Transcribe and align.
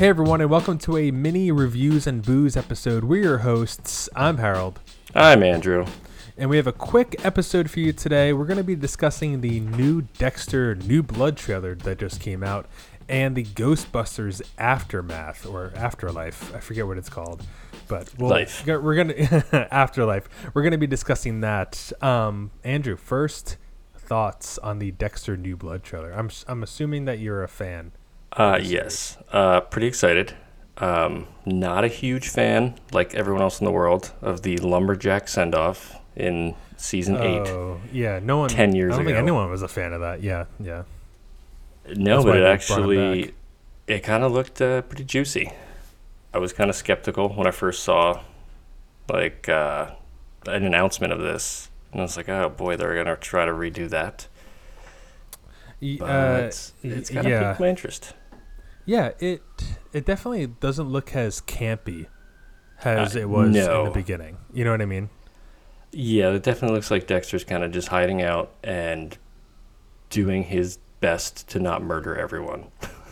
Hey 0.00 0.08
everyone, 0.08 0.40
and 0.40 0.48
welcome 0.48 0.78
to 0.78 0.96
a 0.96 1.10
mini 1.10 1.52
reviews 1.52 2.06
and 2.06 2.24
booze 2.24 2.56
episode. 2.56 3.04
We're 3.04 3.22
your 3.22 3.38
hosts. 3.40 4.08
I'm 4.16 4.38
Harold, 4.38 4.80
I'm 5.14 5.42
Andrew. 5.42 5.84
and 6.38 6.48
we 6.48 6.56
have 6.56 6.66
a 6.66 6.72
quick 6.72 7.22
episode 7.22 7.70
for 7.70 7.80
you 7.80 7.92
today. 7.92 8.32
We're 8.32 8.46
going 8.46 8.56
to 8.56 8.64
be 8.64 8.76
discussing 8.76 9.42
the 9.42 9.60
new 9.60 10.00
Dexter 10.16 10.74
New 10.74 11.02
Blood 11.02 11.36
trailer 11.36 11.74
that 11.74 11.98
just 11.98 12.18
came 12.18 12.42
out 12.42 12.64
and 13.10 13.36
the 13.36 13.44
Ghostbusters 13.44 14.40
Aftermath 14.56 15.44
or 15.44 15.70
Afterlife. 15.76 16.54
I 16.54 16.60
forget 16.60 16.86
what 16.86 16.96
it's 16.96 17.10
called, 17.10 17.44
but 17.86 18.10
we'll, 18.16 18.30
Life. 18.30 18.66
we're 18.66 18.94
going 18.94 19.08
to 19.08 19.68
Afterlife. 19.70 20.30
We're 20.54 20.62
going 20.62 20.72
to 20.72 20.78
be 20.78 20.86
discussing 20.86 21.42
that. 21.42 21.92
Um, 22.00 22.52
Andrew, 22.64 22.96
first 22.96 23.58
thoughts 23.94 24.56
on 24.56 24.78
the 24.78 24.92
Dexter 24.92 25.36
New 25.36 25.58
Blood 25.58 25.82
trailer. 25.82 26.10
I'm 26.12 26.30
I'm 26.48 26.62
assuming 26.62 27.04
that 27.04 27.18
you're 27.18 27.42
a 27.42 27.48
fan. 27.48 27.92
Uh, 28.32 28.58
yes, 28.62 29.18
uh, 29.32 29.60
pretty 29.60 29.86
excited. 29.86 30.34
Um, 30.78 31.26
not 31.44 31.84
a 31.84 31.88
huge 31.88 32.28
fan, 32.28 32.74
like 32.92 33.14
everyone 33.14 33.42
else 33.42 33.60
in 33.60 33.64
the 33.64 33.72
world, 33.72 34.12
of 34.22 34.42
the 34.42 34.56
lumberjack 34.58 35.28
send 35.28 35.54
off 35.54 35.96
in 36.16 36.54
season 36.76 37.16
eight. 37.16 37.48
Oh, 37.48 37.80
yeah. 37.92 38.20
No 38.22 38.38
one. 38.38 38.48
10 38.48 38.74
years 38.74 38.94
I 38.94 38.96
don't 38.96 39.06
think 39.06 39.18
anyone 39.18 39.50
was 39.50 39.62
a 39.62 39.68
fan 39.68 39.92
of 39.92 40.00
that. 40.00 40.22
Yeah, 40.22 40.46
yeah. 40.58 40.84
No, 41.94 42.22
That's 42.22 42.24
but 42.24 42.36
it 42.36 42.40
they 42.40 42.40
brought 42.40 42.46
him 42.46 42.54
actually, 42.54 43.34
it 43.86 44.00
kind 44.00 44.24
of 44.24 44.32
looked 44.32 44.60
uh, 44.62 44.82
pretty 44.82 45.04
juicy. 45.04 45.52
I 46.32 46.38
was 46.38 46.52
kind 46.52 46.70
of 46.70 46.76
skeptical 46.76 47.30
when 47.30 47.46
I 47.46 47.50
first 47.50 47.82
saw, 47.82 48.22
like, 49.08 49.48
uh, 49.48 49.90
an 50.46 50.64
announcement 50.64 51.12
of 51.12 51.20
this, 51.20 51.68
and 51.92 52.00
I 52.00 52.04
was 52.04 52.16
like, 52.16 52.28
"Oh 52.28 52.48
boy, 52.48 52.76
they're 52.76 52.94
gonna 52.94 53.16
try 53.16 53.44
to 53.44 53.52
redo 53.52 53.88
that." 53.90 54.28
But 55.80 56.04
uh, 56.04 56.42
it's, 56.46 56.72
it's 56.82 57.10
kind 57.10 57.26
of 57.26 57.30
yeah. 57.30 57.50
piqued 57.50 57.60
my 57.60 57.68
interest. 57.68 58.14
Yeah, 58.90 59.12
it 59.20 59.40
it 59.92 60.04
definitely 60.04 60.48
doesn't 60.48 60.88
look 60.88 61.14
as 61.14 61.40
campy 61.42 62.06
as 62.82 63.14
Uh, 63.14 63.20
it 63.20 63.28
was 63.28 63.54
in 63.54 63.84
the 63.84 63.90
beginning. 63.94 64.38
You 64.52 64.64
know 64.64 64.72
what 64.72 64.82
I 64.82 64.86
mean? 64.86 65.10
Yeah, 65.92 66.30
it 66.30 66.42
definitely 66.42 66.74
looks 66.74 66.90
like 66.90 67.06
Dexter's 67.06 67.44
kind 67.44 67.62
of 67.62 67.70
just 67.70 67.86
hiding 67.86 68.20
out 68.20 68.50
and 68.64 69.16
doing 70.08 70.42
his 70.42 70.78
best 70.98 71.48
to 71.50 71.60
not 71.60 71.84
murder 71.84 72.16
everyone. 72.16 72.66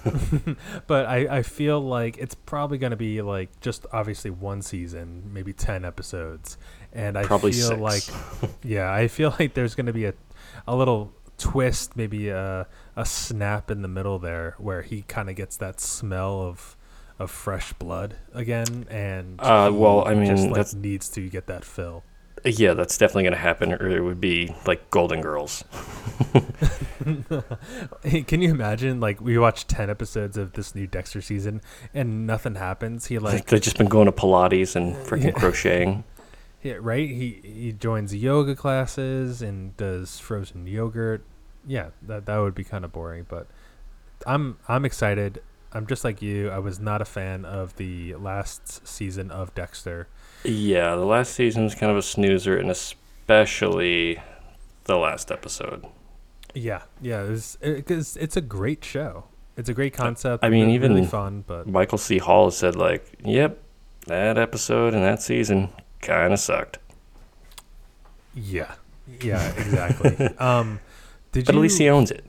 But 0.88 1.06
I, 1.06 1.38
I 1.38 1.42
feel 1.42 1.80
like 1.80 2.18
it's 2.18 2.34
probably 2.34 2.78
going 2.78 2.90
to 2.92 2.96
be 2.96 3.22
like 3.22 3.60
just 3.60 3.86
obviously 3.92 4.30
one 4.30 4.62
season, 4.62 5.30
maybe 5.32 5.52
10 5.52 5.84
episodes. 5.84 6.56
And 6.92 7.16
I 7.18 7.24
Probably 7.24 7.52
feel 7.52 7.68
six. 7.68 7.80
like, 7.80 8.50
yeah, 8.64 8.92
I 8.92 9.06
feel 9.08 9.34
like 9.38 9.54
there's 9.54 9.74
going 9.76 9.86
to 9.86 9.92
be 9.92 10.06
a, 10.06 10.14
a 10.66 10.74
little 10.74 11.12
twist, 11.38 11.96
maybe 11.96 12.28
a, 12.28 12.66
a 12.96 13.06
snap 13.06 13.70
in 13.70 13.82
the 13.82 13.88
middle 13.88 14.18
there 14.18 14.54
where 14.58 14.82
he 14.82 15.02
kind 15.02 15.30
of 15.30 15.36
gets 15.36 15.56
that 15.58 15.80
smell 15.80 16.42
of 16.42 16.76
of 17.18 17.30
fresh 17.30 17.72
blood 17.72 18.14
again. 18.34 18.86
And 18.90 19.40
Uh, 19.40 19.70
well, 19.72 20.06
I 20.06 20.14
mean, 20.14 20.26
just 20.26 20.48
like 20.48 20.72
needs 20.74 21.08
to 21.10 21.28
get 21.28 21.46
that 21.46 21.64
fill. 21.64 22.04
Yeah, 22.44 22.74
that's 22.74 22.96
definitely 22.96 23.24
going 23.24 23.32
to 23.32 23.38
happen, 23.40 23.72
or 23.72 23.88
it 23.90 24.00
would 24.00 24.20
be 24.20 24.54
like 24.64 24.90
Golden 24.90 25.20
Girls. 25.20 25.64
Can 28.02 28.42
you 28.42 28.50
imagine? 28.50 29.00
Like 29.00 29.20
we 29.20 29.38
watched 29.38 29.68
ten 29.68 29.90
episodes 29.90 30.36
of 30.36 30.52
this 30.52 30.74
new 30.74 30.86
Dexter 30.86 31.20
season, 31.20 31.60
and 31.94 32.26
nothing 32.26 32.54
happens. 32.54 33.06
He 33.06 33.18
like, 33.18 33.46
They've 33.46 33.60
just 33.60 33.78
been 33.78 33.88
going 33.88 34.06
to 34.06 34.12
Pilates 34.12 34.76
and 34.76 34.94
freaking 34.94 35.24
Yeah. 35.26 35.30
crocheting. 35.32 36.04
Yeah, 36.62 36.76
right? 36.80 37.08
He 37.08 37.40
he 37.42 37.72
joins 37.72 38.14
yoga 38.14 38.54
classes 38.54 39.42
and 39.42 39.76
does 39.76 40.18
frozen 40.18 40.66
yogurt. 40.66 41.22
Yeah, 41.66 41.90
that 42.02 42.26
that 42.26 42.38
would 42.38 42.54
be 42.54 42.64
kind 42.64 42.84
of 42.84 42.92
boring, 42.92 43.26
but 43.28 43.46
I'm 44.26 44.58
I'm 44.68 44.84
excited. 44.84 45.42
I'm 45.72 45.86
just 45.86 46.02
like 46.02 46.22
you. 46.22 46.48
I 46.50 46.58
was 46.58 46.80
not 46.80 47.02
a 47.02 47.04
fan 47.04 47.44
of 47.44 47.76
the 47.76 48.14
last 48.14 48.86
season 48.88 49.30
of 49.30 49.54
Dexter. 49.54 50.08
Yeah, 50.42 50.94
the 50.96 51.04
last 51.04 51.34
season 51.34 51.64
was 51.64 51.74
kind 51.74 51.92
of 51.92 51.98
a 51.98 52.02
snoozer, 52.02 52.56
and 52.56 52.70
especially 52.70 54.20
the 54.84 54.96
last 54.96 55.30
episode. 55.30 55.84
Yeah, 56.54 56.82
yeah, 57.02 57.22
it's 57.24 57.56
because 57.56 58.16
it's 58.16 58.36
a 58.36 58.40
great 58.40 58.84
show. 58.84 59.24
It's 59.56 59.68
a 59.68 59.74
great 59.74 59.92
concept. 59.92 60.42
I 60.44 60.48
mean, 60.48 60.68
re- 60.68 60.78
really 60.78 60.98
even- 60.98 61.08
fun, 61.10 61.44
but 61.46 61.66
Michael 61.66 61.98
C. 61.98 62.18
Hall 62.18 62.50
said, 62.50 62.76
like, 62.76 63.04
yep, 63.24 63.60
that 64.06 64.38
episode 64.38 64.94
and 64.94 65.02
that 65.04 65.20
season 65.20 65.68
kind 66.00 66.32
of 66.32 66.38
sucked. 66.38 66.78
yeah, 68.34 68.74
yeah, 69.22 69.48
exactly. 69.52 70.26
um, 70.38 70.80
did 71.32 71.46
But 71.46 71.54
you? 71.54 71.58
at 71.60 71.62
least 71.62 71.78
he 71.78 71.88
owns 71.88 72.10
it. 72.10 72.24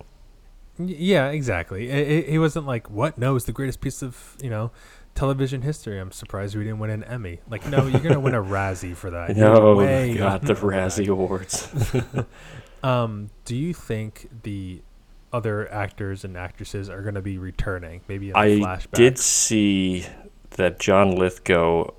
Yeah, 0.78 1.28
exactly. 1.30 2.24
He 2.24 2.40
wasn't 2.40 2.66
like, 2.66 2.90
"What? 2.90 3.18
No, 3.18 3.35
it's 3.35 3.46
the 3.46 3.52
greatest 3.52 3.81
piece 3.81 4.02
of 4.02 4.38
you 4.41 4.50
know 4.50 4.72
television 5.13 5.62
history." 5.62 6.00
I'm 6.00 6.12
surprised 6.13 6.56
we 6.56 6.63
didn't 6.63 6.80
win 6.80 6.90
an 6.90 7.03
Emmy. 7.03 7.41
Like, 7.50 7.68
no, 7.68 7.85
you're 7.88 8.00
gonna 8.00 8.19
win 8.19 8.34
a 8.34 8.41
Razzie 8.44 8.96
for 8.96 9.09
that. 9.09 9.35
No, 9.35 9.75
way 9.75 10.16
got 10.16 10.41
the 10.41 10.53
that. 10.53 10.63
Razzie 10.63 11.07
Awards. 11.09 11.68
Um, 12.81 13.30
do 13.44 13.57
you 13.57 13.74
think 13.74 14.30
the 14.44 14.81
other 15.34 15.69
actors 15.69 16.24
and 16.24 16.38
actresses 16.38 16.90
are 16.90 17.01
gonna 17.01 17.22
be 17.22 17.38
returning? 17.38 18.00
Maybe 18.07 18.34
I 18.34 18.78
did 18.94 19.19
see 19.19 20.06
that 20.51 20.80
John 20.80 21.12
Lithgow. 21.13 21.94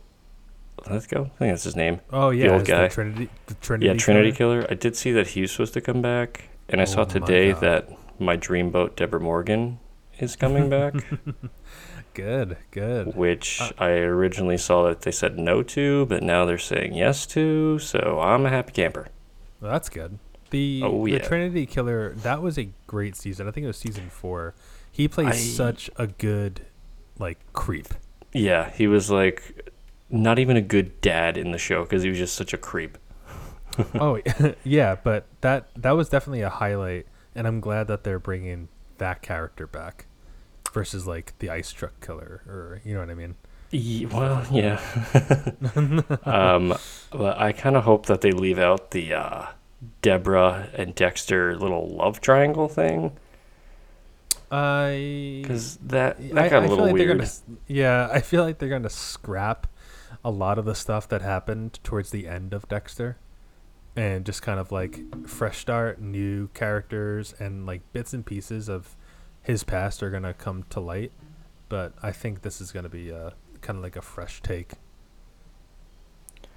Lithgow? 0.88 1.24
I 1.24 1.28
think 1.28 1.52
that's 1.52 1.64
his 1.64 1.76
name. 1.76 2.00
Oh 2.12 2.30
yeah, 2.30 2.48
the 2.48 2.54
old 2.54 2.64
guy. 2.66 2.82
The 2.88 2.94
Trinity. 2.94 3.28
The 3.46 3.54
Trinity. 3.54 3.86
yeah, 3.86 3.94
Trinity 3.94 4.32
Killer? 4.32 4.60
Killer. 4.62 4.70
I 4.70 4.74
did 4.74 4.96
see 4.96 5.12
that 5.12 5.28
he 5.28 5.40
was 5.42 5.50
supposed 5.52 5.74
to 5.74 5.80
come 5.80 6.00
back, 6.00 6.48
and 6.68 6.80
I 6.80 6.84
Oh 6.84 6.86
saw 6.86 7.04
today 7.04 7.52
God. 7.52 7.60
that 7.62 7.88
my 8.20 8.36
dreamboat 8.36 8.96
Deborah 8.96 9.20
Morgan 9.20 9.78
is 10.18 10.36
coming 10.36 10.68
back, 10.70 10.94
Good, 12.14 12.56
good. 12.72 13.14
which 13.14 13.60
Uh, 13.60 13.70
I 13.78 13.90
originally 13.90 14.58
saw 14.58 14.86
that 14.88 15.02
they 15.02 15.12
said 15.12 15.38
no 15.38 15.62
to, 15.62 16.06
but 16.06 16.22
now 16.22 16.44
they're 16.44 16.58
saying 16.58 16.94
yes 16.94 17.24
to. 17.28 17.78
So 17.78 18.18
I'm 18.20 18.44
a 18.46 18.50
happy 18.50 18.72
camper. 18.72 19.08
Well, 19.60 19.70
that's 19.72 19.88
good. 19.88 20.18
The 20.50 20.82
Oh, 20.84 21.06
the. 21.06 21.20
Trinity 21.20 21.66
Killer 21.66 22.12
that 22.16 22.42
was 22.42 22.58
a 22.58 22.70
great 22.88 23.14
season. 23.14 23.46
I 23.46 23.52
think 23.52 23.64
it 23.64 23.68
was 23.68 23.76
season 23.78 24.10
four. 24.10 24.54
He 24.90 25.06
plays 25.06 25.28
I- 25.28 25.32
such 25.36 25.88
a 25.96 26.08
good 26.08 26.62
like 27.18 27.38
creep. 27.52 27.88
Yeah, 28.32 28.70
he 28.70 28.86
was 28.88 29.10
like 29.10 29.70
not 30.10 30.38
even 30.38 30.56
a 30.56 30.62
good 30.62 31.00
dad 31.00 31.36
in 31.36 31.52
the 31.52 31.58
show 31.58 31.82
because 31.84 32.02
he 32.02 32.08
was 32.08 32.18
just 32.18 32.34
such 32.34 32.52
a 32.52 32.58
creep. 32.58 32.98
oh 33.94 34.20
yeah, 34.64 34.96
but 35.02 35.26
that 35.40 35.68
that 35.76 35.92
was 35.92 36.08
definitely 36.08 36.42
a 36.42 36.48
highlight, 36.50 37.06
and 37.34 37.46
I'm 37.46 37.60
glad 37.60 37.86
that 37.88 38.04
they're 38.04 38.18
bringing 38.18 38.68
that 38.98 39.22
character 39.22 39.66
back 39.66 40.06
versus 40.72 41.06
like 41.06 41.38
the 41.38 41.50
ice 41.50 41.72
truck 41.72 42.04
killer, 42.04 42.42
or 42.46 42.80
you 42.84 42.94
know 42.94 43.00
what 43.00 43.10
I 43.10 43.14
mean. 43.14 43.36
Ye- 43.70 44.06
well, 44.06 44.44
yeah. 44.50 44.80
um, 46.24 46.74
but 47.12 47.38
I 47.38 47.52
kind 47.52 47.76
of 47.76 47.84
hope 47.84 48.06
that 48.06 48.20
they 48.20 48.32
leave 48.32 48.58
out 48.58 48.90
the 48.90 49.14
uh, 49.14 49.46
Deborah 50.02 50.68
and 50.74 50.94
Dexter 50.94 51.56
little 51.56 51.88
love 51.88 52.20
triangle 52.20 52.66
thing 52.68 53.12
I 54.50 55.38
because 55.42 55.76
that 55.76 56.16
I, 56.34 56.34
that 56.34 56.50
got 56.50 56.62
I 56.62 56.66
a 56.66 56.68
little 56.68 56.86
like 56.86 56.94
weird. 56.94 57.18
gonna 57.18 57.30
yeah, 57.68 58.08
I 58.12 58.20
feel 58.20 58.42
like 58.42 58.58
they're 58.58 58.68
gonna 58.68 58.90
scrap 58.90 59.68
a 60.24 60.30
lot 60.30 60.58
of 60.58 60.64
the 60.64 60.74
stuff 60.74 61.08
that 61.08 61.22
happened 61.22 61.78
towards 61.82 62.10
the 62.10 62.26
end 62.26 62.52
of 62.52 62.68
Dexter, 62.68 63.16
and 63.96 64.24
just 64.24 64.42
kind 64.42 64.60
of 64.60 64.70
like 64.72 65.26
fresh 65.26 65.58
start, 65.58 66.00
new 66.00 66.48
characters, 66.48 67.34
and 67.38 67.66
like 67.66 67.80
bits 67.92 68.12
and 68.12 68.24
pieces 68.24 68.68
of 68.68 68.96
his 69.42 69.64
past 69.64 70.02
are 70.02 70.10
gonna 70.10 70.34
come 70.34 70.64
to 70.70 70.80
light. 70.80 71.12
But 71.68 71.94
I 72.02 72.12
think 72.12 72.42
this 72.42 72.60
is 72.60 72.72
gonna 72.72 72.88
be 72.88 73.10
uh, 73.12 73.30
kind 73.60 73.78
of 73.78 73.82
like 73.82 73.96
a 73.96 74.02
fresh 74.02 74.42
take. 74.42 74.72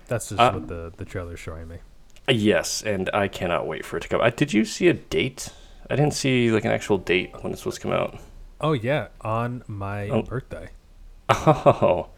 That's 0.07 0.29
just 0.29 0.39
Uh, 0.41 0.51
what 0.51 0.67
the 0.67 0.91
the 0.97 1.05
trailer's 1.05 1.39
showing 1.39 1.67
me. 1.67 1.77
Yes, 2.27 2.81
and 2.81 3.09
I 3.13 3.27
cannot 3.27 3.67
wait 3.67 3.85
for 3.85 3.97
it 3.97 4.01
to 4.01 4.07
come. 4.09 4.21
I, 4.21 4.29
did 4.29 4.53
you 4.53 4.63
see 4.65 4.87
a 4.87 4.93
date? 4.93 5.49
I 5.89 5.95
didn't 5.95 6.13
see 6.13 6.51
like 6.51 6.63
an 6.65 6.71
actual 6.71 6.97
date 6.97 7.33
when 7.41 7.51
it's 7.51 7.61
supposed 7.61 7.77
to 7.77 7.81
come 7.83 7.91
out. 7.91 8.19
Oh 8.61 8.73
yeah, 8.73 9.07
on 9.21 9.63
my 9.67 10.09
Oh. 10.09 10.21
birthday. 10.21 10.69
Oh, 11.29 12.09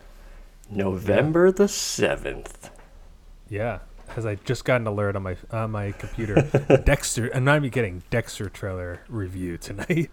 November 0.69 1.51
the 1.51 1.67
seventh. 1.67 2.69
Yeah, 3.49 3.79
because 4.07 4.25
I 4.25 4.35
just 4.35 4.65
got 4.65 4.81
an 4.81 4.87
alert 4.87 5.15
on 5.15 5.23
my 5.23 5.37
on 5.51 5.71
my 5.71 5.91
computer. 5.91 6.41
Dexter, 6.85 7.29
I'm 7.33 7.43
not 7.43 7.57
even 7.57 7.69
kidding. 7.69 8.03
Dexter 8.09 8.49
trailer 8.49 9.01
review 9.07 9.57
tonight. 9.57 10.09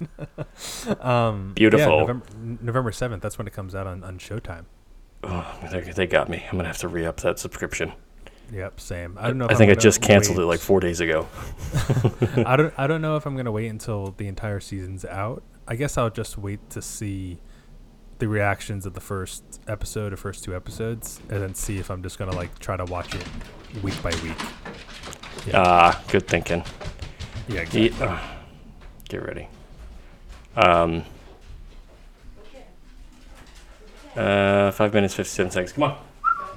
um, 1.00 1.52
Beautiful. 1.54 2.06
Yeah, 2.06 2.56
November 2.60 2.93
seventh. 2.93 3.22
That's 3.22 3.38
when 3.38 3.46
it 3.46 3.52
comes 3.52 3.75
out 3.75 3.87
on, 3.87 4.04
on 4.04 4.19
Showtime. 4.19 4.64
Oh, 5.25 5.58
they, 5.70 5.81
they 5.81 6.06
got 6.06 6.28
me. 6.28 6.44
I'm 6.50 6.58
gonna 6.58 6.69
have 6.69 6.78
to 6.78 6.88
re 6.88 7.06
up 7.06 7.19
that 7.19 7.38
subscription. 7.38 7.93
Yep, 8.52 8.81
same. 8.81 9.16
I 9.19 9.28
don't 9.28 9.38
know. 9.38 9.46
I 9.48 9.55
think 9.55 9.70
I 9.70 9.75
just 9.75 10.02
canceled 10.02 10.37
wait. 10.37 10.44
it 10.44 10.46
like 10.46 10.60
four 10.60 10.81
days 10.81 11.00
ago. 11.00 11.26
I 12.44 12.56
don't. 12.56 12.75
I 12.76 12.87
don't 12.87 13.00
know 13.00 13.16
if 13.16 13.25
I'm 13.25 13.37
gonna 13.37 13.52
wait 13.52 13.69
until 13.69 14.14
the 14.16 14.26
entire 14.26 14.60
season's 14.60 15.05
out. 15.05 15.43
I 15.66 15.76
guess 15.76 15.96
I'll 15.96 16.10
just 16.10 16.37
wait 16.37 16.69
to 16.70 16.82
see 16.82 17.40
the 18.19 18.28
reactions 18.28 18.84
of 18.84 18.94
the 18.94 19.00
first 19.00 19.51
episode 19.69 20.12
or 20.12 20.17
first 20.17 20.44
two 20.44 20.55
episodes, 20.55 21.20
and 21.29 21.41
then 21.43 21.55
see 21.55 21.79
if 21.79 21.91
I'm 21.91 22.03
just 22.03 22.19
gonna 22.19 22.35
like 22.35 22.59
try 22.59 22.76
to 22.76 22.85
watch 22.85 23.14
it 23.14 23.25
week 23.82 24.00
by 24.03 24.11
week. 24.23 24.37
Ah, 25.55 26.00
good 26.09 26.26
thinking. 26.26 26.64
Yeah, 27.49 27.61
exactly. 27.62 27.93
Ugh. 28.00 28.20
get 29.09 29.23
ready. 29.26 29.49
Um, 30.56 31.05
Uh, 34.14 34.70
five 34.73 34.93
minutes, 34.93 35.14
fifty-seven 35.14 35.50
seconds. 35.50 35.73
Come 35.73 35.85
on, 35.85 35.97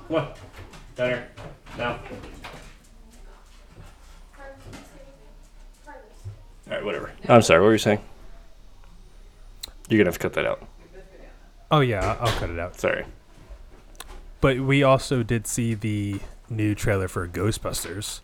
come 0.10 0.18
on, 0.18 0.34
down 0.98 1.08
here 1.10 1.28
now. 1.78 2.00
All 5.88 6.74
right, 6.74 6.84
whatever. 6.84 7.12
I'm 7.30 7.42
sorry. 7.42 7.62
What 7.62 7.68
were 7.68 7.72
you 7.72 7.78
saying? 7.78 8.01
You're 9.88 10.00
gonna 10.00 10.10
have 10.10 10.16
to 10.16 10.19
cut 10.19 10.34
that 10.34 10.46
out. 10.46 10.68
Oh 11.71 11.79
yeah, 11.81 12.17
I'll 12.19 12.31
cut 12.39 12.50
it 12.50 12.59
out. 12.59 12.79
Sorry. 12.79 13.06
But 14.41 14.59
we 14.59 14.83
also 14.83 15.23
did 15.23 15.47
see 15.47 15.73
the 15.73 16.19
new 16.50 16.75
trailer 16.75 17.07
for 17.07 17.27
Ghostbusters, 17.27 18.21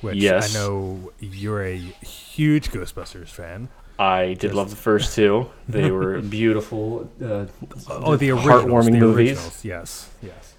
which 0.00 0.16
Yes. 0.16 0.54
I 0.54 0.58
know 0.58 1.12
you're 1.18 1.64
a 1.64 1.76
huge 1.76 2.70
Ghostbusters 2.70 3.28
fan. 3.28 3.68
I 3.98 4.34
did 4.34 4.44
Yes. 4.44 4.54
love 4.54 4.70
the 4.70 4.76
first 4.76 5.14
two. 5.14 5.50
They 5.68 5.90
were 5.90 6.20
beautiful. 6.40 7.10
Uh, 7.22 7.46
Oh, 7.88 8.16
the 8.16 8.30
originals, 8.30 8.64
heartwarming 8.64 8.92
the 8.92 8.98
movies. 9.00 9.30
originals. 9.32 9.64
Yes, 9.64 10.10
yes. 10.22 10.54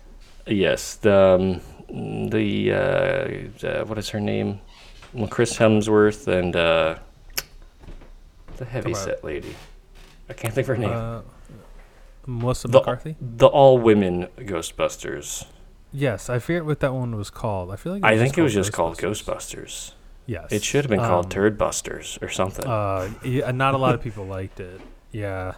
Yes, 0.47 0.95
the 0.95 1.61
um, 1.89 2.29
the 2.29 2.71
uh, 2.71 3.67
uh, 3.67 3.85
what 3.85 3.97
is 3.97 4.09
her 4.09 4.19
name? 4.19 4.59
Well, 5.13 5.27
Chris 5.27 5.57
Hemsworth 5.57 6.27
and 6.27 6.55
uh, 6.55 6.95
the 8.57 8.65
heavy 8.65 8.91
Come 8.91 8.99
on. 8.99 9.05
set 9.05 9.23
lady. 9.23 9.55
I 10.29 10.33
can't 10.33 10.53
think 10.53 10.67
of 10.67 10.75
her 10.75 10.81
name. 10.81 11.23
Melissa 12.27 12.67
The- 12.67 12.79
McCarthy. 12.79 13.15
the 13.21 13.47
all 13.47 13.77
women 13.77 14.27
Ghostbusters. 14.37 15.45
Yes, 15.91 16.29
I 16.29 16.39
forget 16.39 16.65
what 16.65 16.81
that 16.81 16.93
one 16.93 17.15
was 17.15 17.29
called. 17.29 17.71
I 17.71 17.75
feel 17.77 17.93
like 17.93 18.03
I 18.03 18.17
think 18.17 18.37
it 18.37 18.41
was 18.41 18.53
just 18.53 18.73
called 18.73 18.97
Ghostbusters. 18.97 19.93
Yes, 20.27 20.51
It 20.51 20.63
should 20.63 20.83
have 20.85 20.89
been 20.89 20.99
called 20.99 21.25
Um, 21.25 21.29
Turd 21.31 21.57
Busters 21.57 22.17
or 22.21 22.29
something. 22.29 22.65
Uh, 22.65 23.11
yeah, 23.23 23.51
not 23.51 23.75
a 23.75 23.77
lot 23.77 23.93
of 23.93 24.01
people 24.01 24.25
liked 24.25 24.59
it. 24.59 24.81
Yeah, 25.11 25.53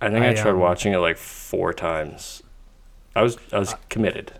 I 0.00 0.08
think 0.08 0.24
I, 0.24 0.30
I, 0.30 0.34
tried 0.34 0.52
um, 0.52 0.58
watching 0.60 0.94
it 0.94 0.98
like 0.98 1.18
four 1.18 1.72
times. 1.74 2.42
I 3.14 3.22
was 3.22 3.36
I 3.52 3.58
was 3.58 3.74
committed. 3.90 4.32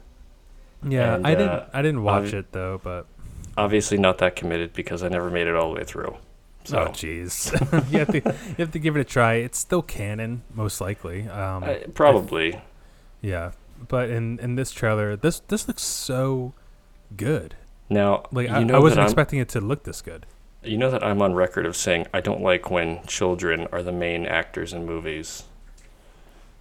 yeah. 0.86 1.16
And, 1.16 1.26
I 1.26 1.34
didn't. 1.34 1.48
uh, 1.50 1.66
I 1.72 1.82
didn't 1.82 2.02
watch 2.02 2.24
obvi- 2.24 2.34
it 2.34 2.52
though, 2.52 2.80
but 2.82 3.06
Obviously 3.58 3.96
not 3.98 4.18
that 4.18 4.36
committed 4.36 4.72
because 4.72 5.02
I 5.02 5.08
never 5.08 5.30
made 5.30 5.46
it 5.46 5.54
all 5.54 5.70
the 5.72 5.76
way 5.80 5.84
through. 5.84 6.16
So 6.66 6.78
oh 6.80 6.86
jeez, 6.88 7.52
you 7.92 7.98
have 8.00 8.08
to 8.08 8.18
you 8.48 8.54
have 8.58 8.72
to 8.72 8.78
give 8.78 8.96
it 8.96 9.00
a 9.00 9.04
try. 9.04 9.34
It's 9.34 9.58
still 9.58 9.82
canon, 9.82 10.42
most 10.54 10.80
likely. 10.80 11.28
Um, 11.28 11.64
I- 11.64 11.84
probably. 11.94 12.60
yeah, 13.20 13.52
but 13.88 14.10
in 14.10 14.38
in 14.40 14.56
this 14.56 14.72
trailer, 14.72 15.16
this 15.16 15.40
this 15.40 15.68
looks 15.68 15.82
so 15.82 16.52
good. 17.16 17.54
Now 17.88 18.24
Like 18.32 18.48
you 18.48 18.54
I, 18.54 18.62
know 18.64 18.74
I 18.76 18.78
wasn't 18.80 19.02
expecting 19.02 19.38
it 19.38 19.48
to 19.50 19.60
look 19.60 19.84
this 19.84 20.02
good. 20.02 20.26
You 20.64 20.76
know 20.76 20.90
that 20.90 21.04
I'm 21.04 21.22
on 21.22 21.34
record 21.34 21.66
of 21.66 21.76
saying 21.76 22.06
I 22.12 22.20
don't 22.20 22.40
like 22.42 22.68
when 22.70 23.04
children 23.06 23.68
are 23.70 23.82
the 23.84 23.92
main 23.92 24.26
actors 24.26 24.72
in 24.72 24.84
movies. 24.84 25.44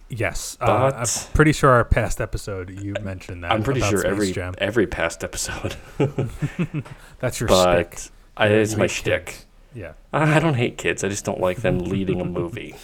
Yes, 0.08 0.56
uh, 0.60 0.92
I'm 0.94 1.06
pretty 1.34 1.50
sure 1.52 1.70
our 1.70 1.84
past 1.84 2.20
episode 2.20 2.70
you 2.70 2.94
mentioned 3.02 3.42
that. 3.42 3.50
I'm 3.50 3.64
pretty 3.64 3.80
sure 3.80 3.98
Space 3.98 4.04
every 4.10 4.30
Jam. 4.30 4.54
every 4.58 4.86
past 4.86 5.24
episode. 5.24 5.74
that's 7.18 7.40
your 7.40 7.48
but 7.48 7.94
stick. 7.94 8.12
I, 8.36 8.46
it's 8.46 8.76
my 8.76 8.84
hate 8.84 8.90
shtick. 8.92 9.45
Yeah. 9.76 9.92
I 10.12 10.36
I 10.36 10.38
don't 10.40 10.54
hate 10.54 10.78
kids. 10.78 11.04
I 11.04 11.08
just 11.08 11.24
don't 11.24 11.40
like 11.40 11.58
them 11.58 11.78
leading 11.94 12.20
a 12.20 12.24
movie, 12.24 12.74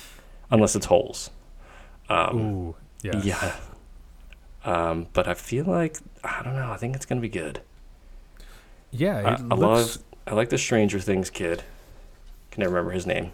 unless 0.51 0.77
it's 0.77 0.87
holes. 0.87 1.31
Um, 2.09 2.39
Ooh. 2.39 2.77
Yes. 3.03 3.25
Yeah. 3.25 3.57
Um, 4.65 5.09
but 5.13 5.27
I 5.27 5.35
feel 5.35 5.65
like 5.65 5.99
I 6.23 6.43
don't 6.43 6.55
know. 6.55 6.71
I 6.71 6.77
think 6.77 6.95
it's 6.95 7.07
gonna 7.07 7.23
be 7.23 7.31
good. 7.31 7.63
Yeah. 8.91 9.39
I, 9.41 9.55
I 9.55 9.57
love. 9.57 9.99
I 10.27 10.35
like 10.35 10.51
the 10.51 10.59
Stranger 10.59 11.01
Things 11.01 11.31
kid. 11.31 11.65
Can 12.51 12.61
never 12.61 12.75
remember 12.75 12.93
his 12.93 13.07
name. 13.07 13.33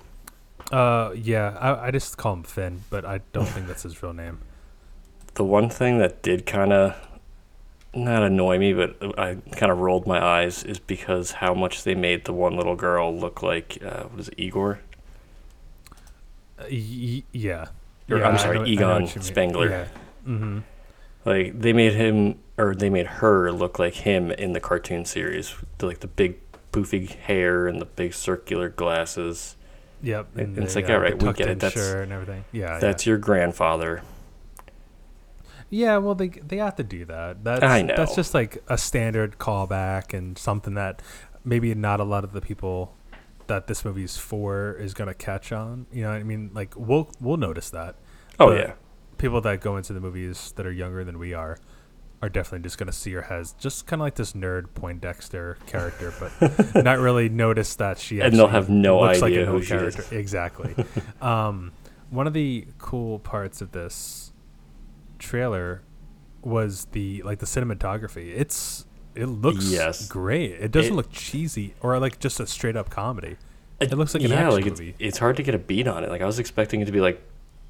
Uh, 0.70 1.10
yeah. 1.14 1.56
I, 1.60 1.88
I 1.88 1.90
just 1.90 2.16
call 2.16 2.34
him 2.34 2.44
Finn, 2.44 2.84
but 2.88 3.04
I 3.04 3.20
don't 3.32 3.48
think 3.48 3.66
that's 3.66 3.82
his 3.82 4.00
real 4.02 4.12
name. 4.12 4.38
The 5.34 5.44
one 5.44 5.68
thing 5.68 5.98
that 5.98 6.22
did 6.22 6.46
kind 6.46 6.72
of 6.72 6.96
not 7.94 8.22
annoy 8.22 8.58
me, 8.58 8.72
but 8.74 8.96
I 9.18 9.36
kind 9.56 9.72
of 9.72 9.78
rolled 9.78 10.06
my 10.06 10.22
eyes 10.22 10.62
is 10.62 10.78
because 10.78 11.32
how 11.32 11.54
much 11.54 11.84
they 11.84 11.94
made 11.94 12.24
the 12.26 12.32
one 12.32 12.56
little 12.56 12.76
girl 12.76 13.16
look 13.16 13.42
like 13.42 13.78
uh, 13.84 14.04
what 14.04 14.20
is 14.20 14.28
it, 14.28 14.34
Igor? 14.38 14.80
Uh, 16.58 16.64
y- 16.70 17.22
yeah. 17.32 17.66
Or, 18.10 18.18
Yeah, 18.18 18.28
I'm 18.28 18.38
sorry, 18.38 18.58
know- 18.58 18.66
Egon 18.66 19.02
what 19.02 19.14
you 19.14 19.20
mean. 19.20 19.22
Spengler. 19.22 19.68
Yeah. 19.70 19.84
Mm-hmm. 20.26 20.58
Like 21.24 21.60
they 21.60 21.72
made 21.72 21.92
him 21.94 22.38
or 22.56 22.74
they 22.74 22.90
made 22.90 23.06
her 23.06 23.52
look 23.52 23.78
like 23.78 23.94
him 23.94 24.30
in 24.32 24.52
the 24.52 24.60
cartoon 24.60 25.04
series, 25.04 25.54
the, 25.78 25.86
like 25.86 26.00
the 26.00 26.06
big 26.08 26.38
poofy 26.72 27.08
hair 27.08 27.66
and 27.68 27.80
the 27.80 27.84
big 27.86 28.12
circular 28.14 28.68
glasses. 28.68 29.56
Yep. 30.02 30.28
It- 30.36 30.40
and 30.48 30.58
it's 30.58 30.74
the, 30.74 30.80
like, 30.82 30.90
uh, 30.90 30.94
all 30.94 31.00
right, 31.00 31.22
we 31.22 31.32
get 31.32 31.48
it, 31.48 31.60
that's- 31.60 31.90
and 31.92 32.12
everything. 32.12 32.44
Yeah. 32.52 32.78
That's 32.78 33.06
your 33.06 33.18
grandfather. 33.18 34.02
Yeah. 35.70 35.96
Well, 35.98 36.14
they 36.14 36.28
they 36.28 36.58
have 36.58 36.76
to 36.76 36.84
do 36.84 37.04
that. 37.06 37.44
That's 37.44 37.62
I 37.62 37.82
know. 37.82 37.94
That's 37.96 38.14
just 38.14 38.34
like 38.34 38.62
a 38.68 38.78
standard 38.78 39.38
callback 39.38 40.16
and 40.16 40.36
something 40.38 40.74
that 40.74 41.02
maybe 41.44 41.74
not 41.74 42.00
a 42.00 42.04
lot 42.04 42.24
of 42.24 42.32
the 42.32 42.40
people 42.40 42.94
that 43.46 43.66
this 43.66 43.84
movie's 43.84 44.16
for 44.16 44.74
is 44.74 44.94
gonna 44.94 45.14
catch 45.14 45.52
on. 45.52 45.86
You 45.92 46.02
know 46.02 46.10
what 46.10 46.20
I 46.20 46.22
mean? 46.22 46.50
Like 46.52 46.74
we'll 46.76 47.10
we'll 47.20 47.36
notice 47.36 47.70
that. 47.70 47.96
Oh 48.40 48.52
yeah. 48.52 48.74
people 49.16 49.40
that 49.40 49.60
go 49.60 49.76
into 49.76 49.92
the 49.92 50.00
movies 50.00 50.52
that 50.56 50.64
are 50.66 50.72
younger 50.72 51.04
than 51.04 51.18
we 51.18 51.34
are 51.34 51.58
are 52.22 52.28
definitely 52.28 52.64
just 52.64 52.78
going 52.78 52.88
to 52.88 52.92
see 52.92 53.12
her 53.12 53.24
as 53.32 53.52
just 53.54 53.86
kind 53.86 54.00
of 54.00 54.04
like 54.04 54.16
this 54.16 54.32
nerd 54.32 54.74
Poindexter 54.74 55.56
character, 55.66 56.12
but 56.18 56.74
not 56.84 56.98
really 56.98 57.28
notice 57.28 57.76
that 57.76 57.98
she 57.98 58.20
And 58.20 58.34
they'll 58.34 58.48
have 58.48 58.68
no 58.68 59.00
looks 59.00 59.20
like 59.20 59.32
idea 59.32 59.46
who 59.46 59.62
she 59.62 59.74
is. 59.74 60.10
Exactly. 60.10 60.74
um, 61.22 61.72
one 62.10 62.26
of 62.26 62.32
the 62.32 62.66
cool 62.78 63.20
parts 63.20 63.60
of 63.60 63.72
this 63.72 64.32
trailer 65.18 65.82
was 66.42 66.86
the 66.92 67.22
like 67.22 67.38
the 67.40 67.46
cinematography. 67.46 68.32
It's 68.36 68.84
it 69.14 69.26
looks 69.26 69.70
Yes. 69.70 70.06
great. 70.08 70.52
It 70.52 70.70
doesn't 70.70 70.92
It- 70.92 70.96
look 70.96 71.10
cheesy 71.10 71.74
or 71.80 71.98
like 71.98 72.18
just 72.20 72.38
a 72.40 72.46
straight 72.46 72.76
up 72.76 72.90
comedy. 72.90 73.36
It 73.80 73.92
looks 73.96 74.14
like 74.14 74.22
an 74.24 74.30
yeah, 74.30 74.36
action 74.46 74.52
like 74.54 74.66
it's, 74.66 74.80
movie. 74.80 74.94
it's 74.98 75.18
hard 75.18 75.36
to 75.36 75.42
get 75.42 75.54
a 75.54 75.58
beat 75.58 75.86
on 75.86 76.02
it. 76.04 76.10
Like 76.10 76.20
I 76.20 76.26
was 76.26 76.38
expecting 76.38 76.80
it 76.80 76.86
to 76.86 76.92
be 76.92 77.00
like 77.00 77.20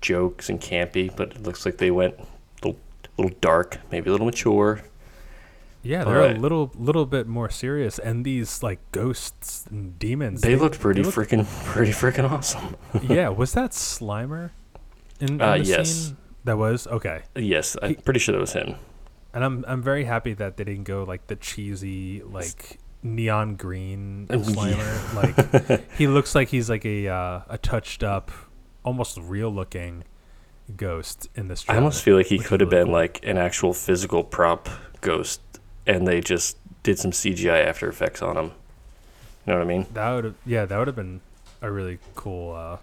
jokes 0.01 0.49
and 0.49 0.61
campy, 0.61 1.15
but 1.15 1.33
it 1.33 1.43
looks 1.43 1.65
like 1.67 1.79
they 1.79 1.91
went 1.91 2.15
a 2.19 2.25
little, 2.67 2.81
little 3.19 3.37
dark, 3.41 3.79
maybe 3.91 4.09
a 4.09 4.13
little 4.13 4.27
mature. 4.27 4.83
Yeah, 5.83 6.05
they're 6.05 6.31
a 6.33 6.35
little 6.35 6.73
little 6.77 7.07
bit 7.07 7.27
more 7.29 7.49
serious, 7.51 7.99
and 7.99 8.25
these 8.25 8.63
like 8.63 8.81
ghosts 8.91 9.65
and 9.71 9.99
demons. 9.99 10.41
They 10.41 10.57
looked 10.57 10.81
pretty 10.81 11.03
freaking 11.03 11.47
pretty 11.65 11.93
freaking 11.93 12.29
awesome. 12.31 12.77
yeah, 13.03 13.29
was 13.43 13.53
that 13.53 13.71
Slimer? 13.71 14.51
In, 15.21 15.35
in 15.35 15.41
Uh, 15.41 15.57
the 15.59 15.65
yes. 15.65 15.91
scene? 15.91 16.17
That 16.49 16.59
was 16.59 16.87
okay. 16.87 17.23
Yes, 17.37 17.77
I'm 17.83 17.91
He- 17.91 17.95
pretty 17.97 18.21
sure 18.21 18.33
that 18.35 18.41
was 18.41 18.53
him. 18.55 18.75
And 19.35 19.45
I'm 19.45 19.65
I'm 19.69 19.83
very 19.83 20.05
happy 20.05 20.33
that 20.35 20.57
they 20.57 20.65
didn't 20.65 20.85
go 20.85 21.05
like 21.05 21.27
the 21.29 21.37
cheesy 21.37 22.23
like 22.23 22.79
neon 23.03 23.55
green 23.57 24.27
yeah. 24.31 24.37
Slimer. 24.37 25.15
like 25.15 25.91
he 25.97 26.07
looks 26.09 26.35
like 26.35 26.49
he's 26.49 26.69
like 26.71 26.85
a 26.85 27.09
uh, 27.09 27.41
a 27.49 27.59
touched 27.59 28.03
up, 28.03 28.31
almost 28.85 29.19
real 29.19 29.51
looking 29.51 30.05
ghost 30.77 31.29
in 31.35 31.49
this. 31.49 31.65
I 31.69 31.77
almost 31.77 32.03
feel 32.03 32.17
like 32.17 32.27
he 32.27 32.39
could 32.39 32.61
have 32.61 32.71
really 32.71 32.81
been 32.85 32.87
cool. 32.89 32.95
like 33.01 33.21
an 33.23 33.39
actual 33.39 33.73
physical 33.75 34.25
prop 34.25 34.69
ghost, 35.01 35.41
and 35.87 36.07
they 36.09 36.21
just 36.21 36.57
did 36.83 36.99
some 36.99 37.11
CGI 37.11 37.65
After 37.67 37.89
Effects 37.89 38.23
on 38.23 38.37
him. 38.37 38.45
You 39.47 39.53
know 39.53 39.59
what 39.59 39.63
I 39.63 39.69
mean? 39.69 39.87
That 39.95 40.15
would 40.15 40.25
have 40.25 40.35
yeah, 40.47 40.65
that 40.65 40.77
would 40.79 40.87
have 40.89 40.97
been 40.97 41.21
a 41.61 41.71
really 41.71 41.99
cool 42.15 42.55
uh 42.55 42.77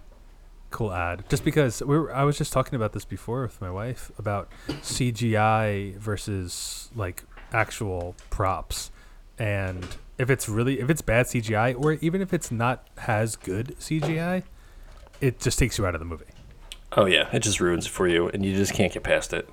cool 0.76 0.92
ad. 0.92 1.24
Just 1.30 1.42
because 1.42 1.82
we 1.82 1.98
were, 1.98 2.14
I 2.14 2.24
was 2.24 2.36
just 2.36 2.52
talking 2.52 2.76
about 2.76 2.92
this 2.92 3.06
before 3.06 3.40
with 3.42 3.58
my 3.62 3.70
wife 3.70 4.12
about 4.18 4.50
CGI 4.68 5.96
versus 5.96 6.90
like 6.94 7.24
actual 7.50 8.14
props. 8.28 8.90
And 9.38 9.86
if 10.18 10.28
it's 10.28 10.50
really 10.50 10.78
if 10.78 10.90
it's 10.90 11.00
bad 11.00 11.26
CGI 11.26 11.74
or 11.82 11.94
even 11.94 12.20
if 12.20 12.34
it's 12.34 12.50
not 12.50 12.86
as 13.06 13.36
good 13.36 13.74
CGI, 13.80 14.42
it 15.22 15.40
just 15.40 15.58
takes 15.58 15.78
you 15.78 15.86
out 15.86 15.94
of 15.94 15.98
the 15.98 16.04
movie. 16.04 16.26
Oh 16.92 17.06
yeah, 17.06 17.28
it 17.32 17.40
just 17.40 17.58
ruins 17.58 17.86
it 17.86 17.90
for 17.90 18.06
you, 18.06 18.28
and 18.28 18.44
you 18.44 18.54
just 18.54 18.74
can't 18.74 18.92
get 18.92 19.02
past 19.02 19.32
it. 19.32 19.48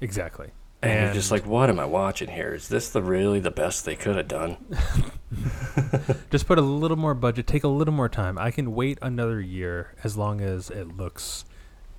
Exactly. 0.00 0.48
And, 0.82 1.06
you're 1.06 1.14
just 1.14 1.30
like, 1.30 1.46
what 1.46 1.70
am 1.70 1.80
I 1.80 1.86
watching 1.86 2.28
here? 2.28 2.54
Is 2.54 2.68
this 2.68 2.90
the 2.90 3.02
really 3.02 3.40
the 3.40 3.50
best 3.50 3.84
they 3.84 3.96
could 3.96 4.16
have 4.16 4.28
done? 4.28 4.56
just 6.30 6.46
put 6.46 6.58
a 6.58 6.62
little 6.62 6.96
more 6.96 7.14
budget, 7.14 7.46
take 7.46 7.64
a 7.64 7.68
little 7.68 7.94
more 7.94 8.08
time. 8.08 8.38
I 8.38 8.50
can 8.50 8.74
wait 8.74 8.98
another 9.00 9.40
year 9.40 9.94
as 10.04 10.16
long 10.16 10.40
as 10.40 10.70
it 10.70 10.96
looks 10.96 11.44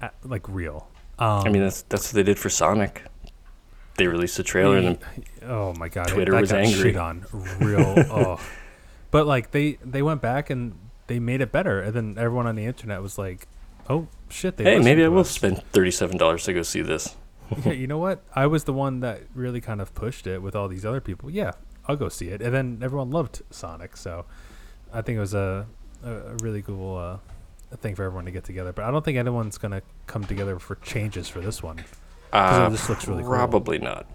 uh 0.01 0.09
like 0.23 0.47
real. 0.47 0.89
Um, 1.19 1.43
I 1.45 1.49
mean, 1.49 1.63
that's 1.63 1.81
that's 1.83 2.09
what 2.09 2.15
they 2.15 2.23
did 2.23 2.37
for 2.37 2.49
Sonic. 2.49 3.03
They 3.95 4.07
released 4.07 4.37
a 4.37 4.43
trailer, 4.43 4.77
and 4.77 4.99
then 4.99 5.23
oh 5.49 5.73
my 5.73 5.89
god, 5.89 6.07
Twitter 6.07 6.33
that 6.33 6.41
was 6.41 6.51
got 6.51 6.61
angry. 6.61 6.95
on 6.95 7.25
real. 7.59 7.95
oh, 8.11 8.39
but 9.09 9.25
like 9.25 9.51
they 9.51 9.79
they 9.83 10.03
went 10.03 10.21
back 10.21 10.51
and 10.51 10.77
they 11.07 11.19
made 11.19 11.41
it 11.41 11.51
better, 11.51 11.81
and 11.81 11.93
then 11.93 12.15
everyone 12.19 12.45
on 12.45 12.55
the 12.55 12.65
internet 12.65 13.01
was 13.01 13.17
like, 13.17 13.47
"Oh 13.89 14.07
shit!" 14.29 14.57
They 14.57 14.63
hey, 14.65 14.79
maybe 14.79 15.03
I 15.03 15.07
will 15.07 15.23
spend 15.23 15.63
thirty-seven 15.71 16.17
dollars 16.17 16.43
to 16.43 16.53
go 16.53 16.61
see 16.61 16.83
this. 16.83 17.15
yeah, 17.65 17.71
you 17.73 17.87
know 17.87 17.97
what? 17.97 18.23
I 18.35 18.47
was 18.47 18.63
the 18.65 18.73
one 18.73 18.99
that 19.01 19.21
really 19.33 19.61
kind 19.61 19.81
of 19.81 19.93
pushed 19.95 20.27
it 20.27 20.41
with 20.41 20.55
all 20.55 20.67
these 20.67 20.85
other 20.85 21.01
people. 21.01 21.29
Yeah, 21.29 21.51
I'll 21.87 21.95
go 21.95 22.09
see 22.09 22.29
it, 22.29 22.41
and 22.41 22.53
then 22.53 22.79
everyone 22.81 23.09
loved 23.11 23.41
Sonic, 23.51 23.95
so 23.97 24.25
I 24.93 25.01
think 25.01 25.17
it 25.17 25.21
was 25.21 25.33
a 25.33 25.65
a, 26.03 26.11
a 26.11 26.35
really 26.41 26.61
cool 26.61 26.97
uh, 26.97 27.75
thing 27.77 27.95
for 27.95 28.03
everyone 28.03 28.25
to 28.25 28.31
get 28.31 28.43
together. 28.43 28.71
But 28.73 28.85
I 28.85 28.91
don't 28.91 29.03
think 29.05 29.17
anyone's 29.17 29.57
gonna 29.57 29.81
come 30.07 30.23
together 30.25 30.59
for 30.59 30.75
changes 30.75 31.27
for 31.29 31.39
this 31.41 31.61
one. 31.63 31.83
Uh, 32.33 32.69
just 32.69 32.89
looks 32.89 33.07
really 33.07 33.23
cool. 33.23 33.31
probably 33.31 33.79
not. 33.79 34.05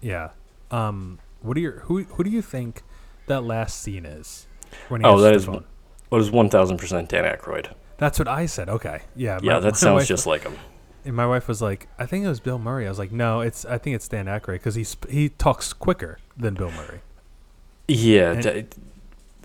Yeah. 0.00 0.30
Um. 0.70 1.18
What 1.42 1.54
do 1.54 1.60
you 1.60 1.70
who 1.84 2.04
who 2.04 2.24
do 2.24 2.30
you 2.30 2.42
think 2.42 2.82
that 3.26 3.44
last 3.44 3.80
scene 3.80 4.04
is? 4.06 4.46
When 4.88 5.04
Oh, 5.04 5.20
that 5.20 5.34
is 5.34 5.44
phone? 5.46 5.64
What 6.08 6.20
is 6.20 6.30
one 6.30 6.48
thousand 6.50 6.78
percent 6.78 7.08
Dan 7.08 7.24
Aykroyd? 7.24 7.72
That's 7.98 8.18
what 8.18 8.28
I 8.28 8.46
said. 8.46 8.68
Okay. 8.68 9.02
Yeah. 9.16 9.38
Yeah, 9.42 9.54
my- 9.54 9.60
that 9.60 9.72
my 9.72 9.76
sounds 9.76 9.94
wife- 10.00 10.08
just 10.08 10.26
like 10.26 10.42
him. 10.42 10.56
And 11.08 11.16
my 11.16 11.26
wife 11.26 11.48
was 11.48 11.62
like, 11.62 11.88
"I 11.98 12.04
think 12.04 12.26
it 12.26 12.28
was 12.28 12.38
Bill 12.38 12.58
Murray." 12.58 12.84
I 12.84 12.90
was 12.90 12.98
like, 12.98 13.10
"No, 13.10 13.40
it's 13.40 13.64
I 13.64 13.78
think 13.78 13.96
it's 13.96 14.06
Dan 14.08 14.26
Aykroyd 14.26 14.56
because 14.56 14.74
he 14.74 14.84
sp- 14.84 15.08
he 15.08 15.30
talks 15.30 15.72
quicker 15.72 16.18
than 16.36 16.52
Bill 16.52 16.70
Murray." 16.70 17.00
Yeah, 17.88 18.34
d- 18.34 18.66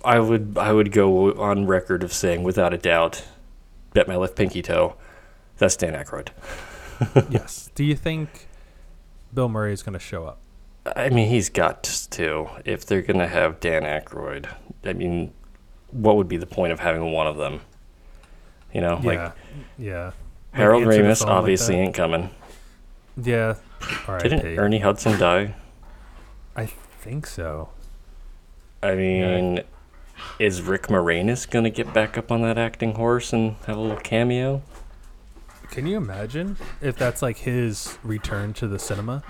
I 0.04 0.20
would 0.20 0.58
I 0.58 0.74
would 0.74 0.92
go 0.92 1.32
on 1.42 1.66
record 1.66 2.04
of 2.04 2.12
saying 2.12 2.44
without 2.44 2.74
a 2.74 2.78
doubt, 2.78 3.24
bet 3.94 4.10
my 4.10 4.18
left 4.18 4.36
pinky 4.36 4.62
toe, 4.62 4.96
that's 5.58 5.78
Dan 5.78 5.94
Aykroyd. 5.94 6.32
yes. 7.30 7.72
Do 7.76 7.86
you 7.86 7.96
think 7.96 8.50
Bill 9.34 9.48
Murray 9.48 9.72
is 9.72 9.84
going 9.84 9.94
to 9.94 10.00
show 10.00 10.26
up? 10.26 10.40
I 10.98 11.08
mean, 11.08 11.30
he's 11.30 11.48
got 11.48 11.84
to 11.84 12.50
if 12.66 12.86
they're 12.86 13.02
gonna 13.02 13.30
have 13.30 13.62
Dan 13.62 13.84
Aykroyd. 13.84 14.48
I 14.84 14.92
mean, 14.92 15.32
what 15.92 16.18
would 16.18 16.28
be 16.28 16.36
the 16.36 16.46
point 16.46 16.74
of 16.74 16.82
having 16.82 17.14
one 17.14 17.26
of 17.26 17.38
them? 17.38 17.62
You 18.74 18.82
know, 18.82 19.00
like 19.02 19.32
yeah. 19.78 20.12
Yeah. 20.54 20.60
Harold 20.60 20.84
Ramis 20.84 21.20
phone 21.20 21.30
like 21.30 21.38
obviously 21.38 21.76
ain't 21.76 21.96
coming. 21.96 22.30
Yeah. 23.22 23.56
Right. 24.08 24.22
Didn't 24.22 24.58
Ernie 24.58 24.80
Hudson 24.80 25.20
die? 25.20 25.56
I 26.56 26.66
think 26.66 27.26
so. 27.26 27.70
I 28.82 28.96
mean, 28.96 29.62
is 30.40 30.62
Rick 30.62 30.84
Moranis 30.88 31.50
gonna 31.50 31.70
get 31.70 31.94
back 31.94 32.18
up 32.18 32.32
on 32.32 32.42
that 32.44 32.58
acting 32.58 32.96
horse 32.96 33.34
and 33.34 33.56
have 33.66 33.78
a 33.78 33.80
little 33.80 33.98
cameo? 33.98 34.62
Can 35.70 35.88
you 35.88 35.98
imagine 35.98 36.58
if 36.82 36.98
that's 36.98 37.22
like 37.22 37.38
his 37.38 37.98
return 38.04 38.54
to 38.54 38.68
the 38.68 38.78
cinema? 38.78 39.24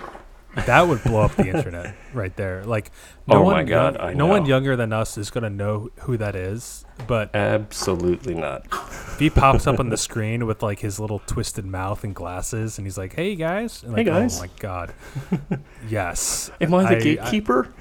That 0.55 0.87
would 0.87 1.03
blow 1.03 1.21
up 1.21 1.35
the 1.35 1.47
internet 1.47 1.95
right 2.13 2.35
there. 2.35 2.63
Like, 2.63 2.91
no 3.27 3.37
Oh 3.37 3.41
one 3.41 3.53
my 3.53 3.59
young- 3.61 3.67
God, 3.93 3.97
I 3.97 4.13
no 4.13 4.27
one 4.27 4.45
younger 4.45 4.75
than 4.75 4.93
us 4.93 5.17
is 5.17 5.29
gonna 5.31 5.49
know 5.49 5.89
who 6.01 6.15
that 6.17 6.35
is. 6.35 6.85
But 7.07 7.33
Absolutely 7.35 8.35
not. 8.35 8.65
if 8.71 9.17
he 9.19 9.29
pops 9.31 9.65
up 9.65 9.79
on 9.79 9.89
the 9.89 9.97
screen 9.97 10.45
with 10.45 10.61
like 10.61 10.79
his 10.79 10.99
little 10.99 11.19
twisted 11.19 11.65
mouth 11.65 12.03
and 12.03 12.13
glasses, 12.13 12.77
and 12.77 12.85
he's 12.85 12.97
like, 12.99 13.13
"Hey 13.13 13.35
guys," 13.35 13.81
and 13.83 13.95
Hey, 13.97 14.03
guys. 14.03 14.37
oh 14.37 14.41
my 14.41 14.49
god, 14.59 14.93
yes, 15.89 16.51
Am 16.61 16.73
I 16.73 16.83
the 16.83 16.97
I- 16.97 16.99
gatekeeper? 17.01 17.73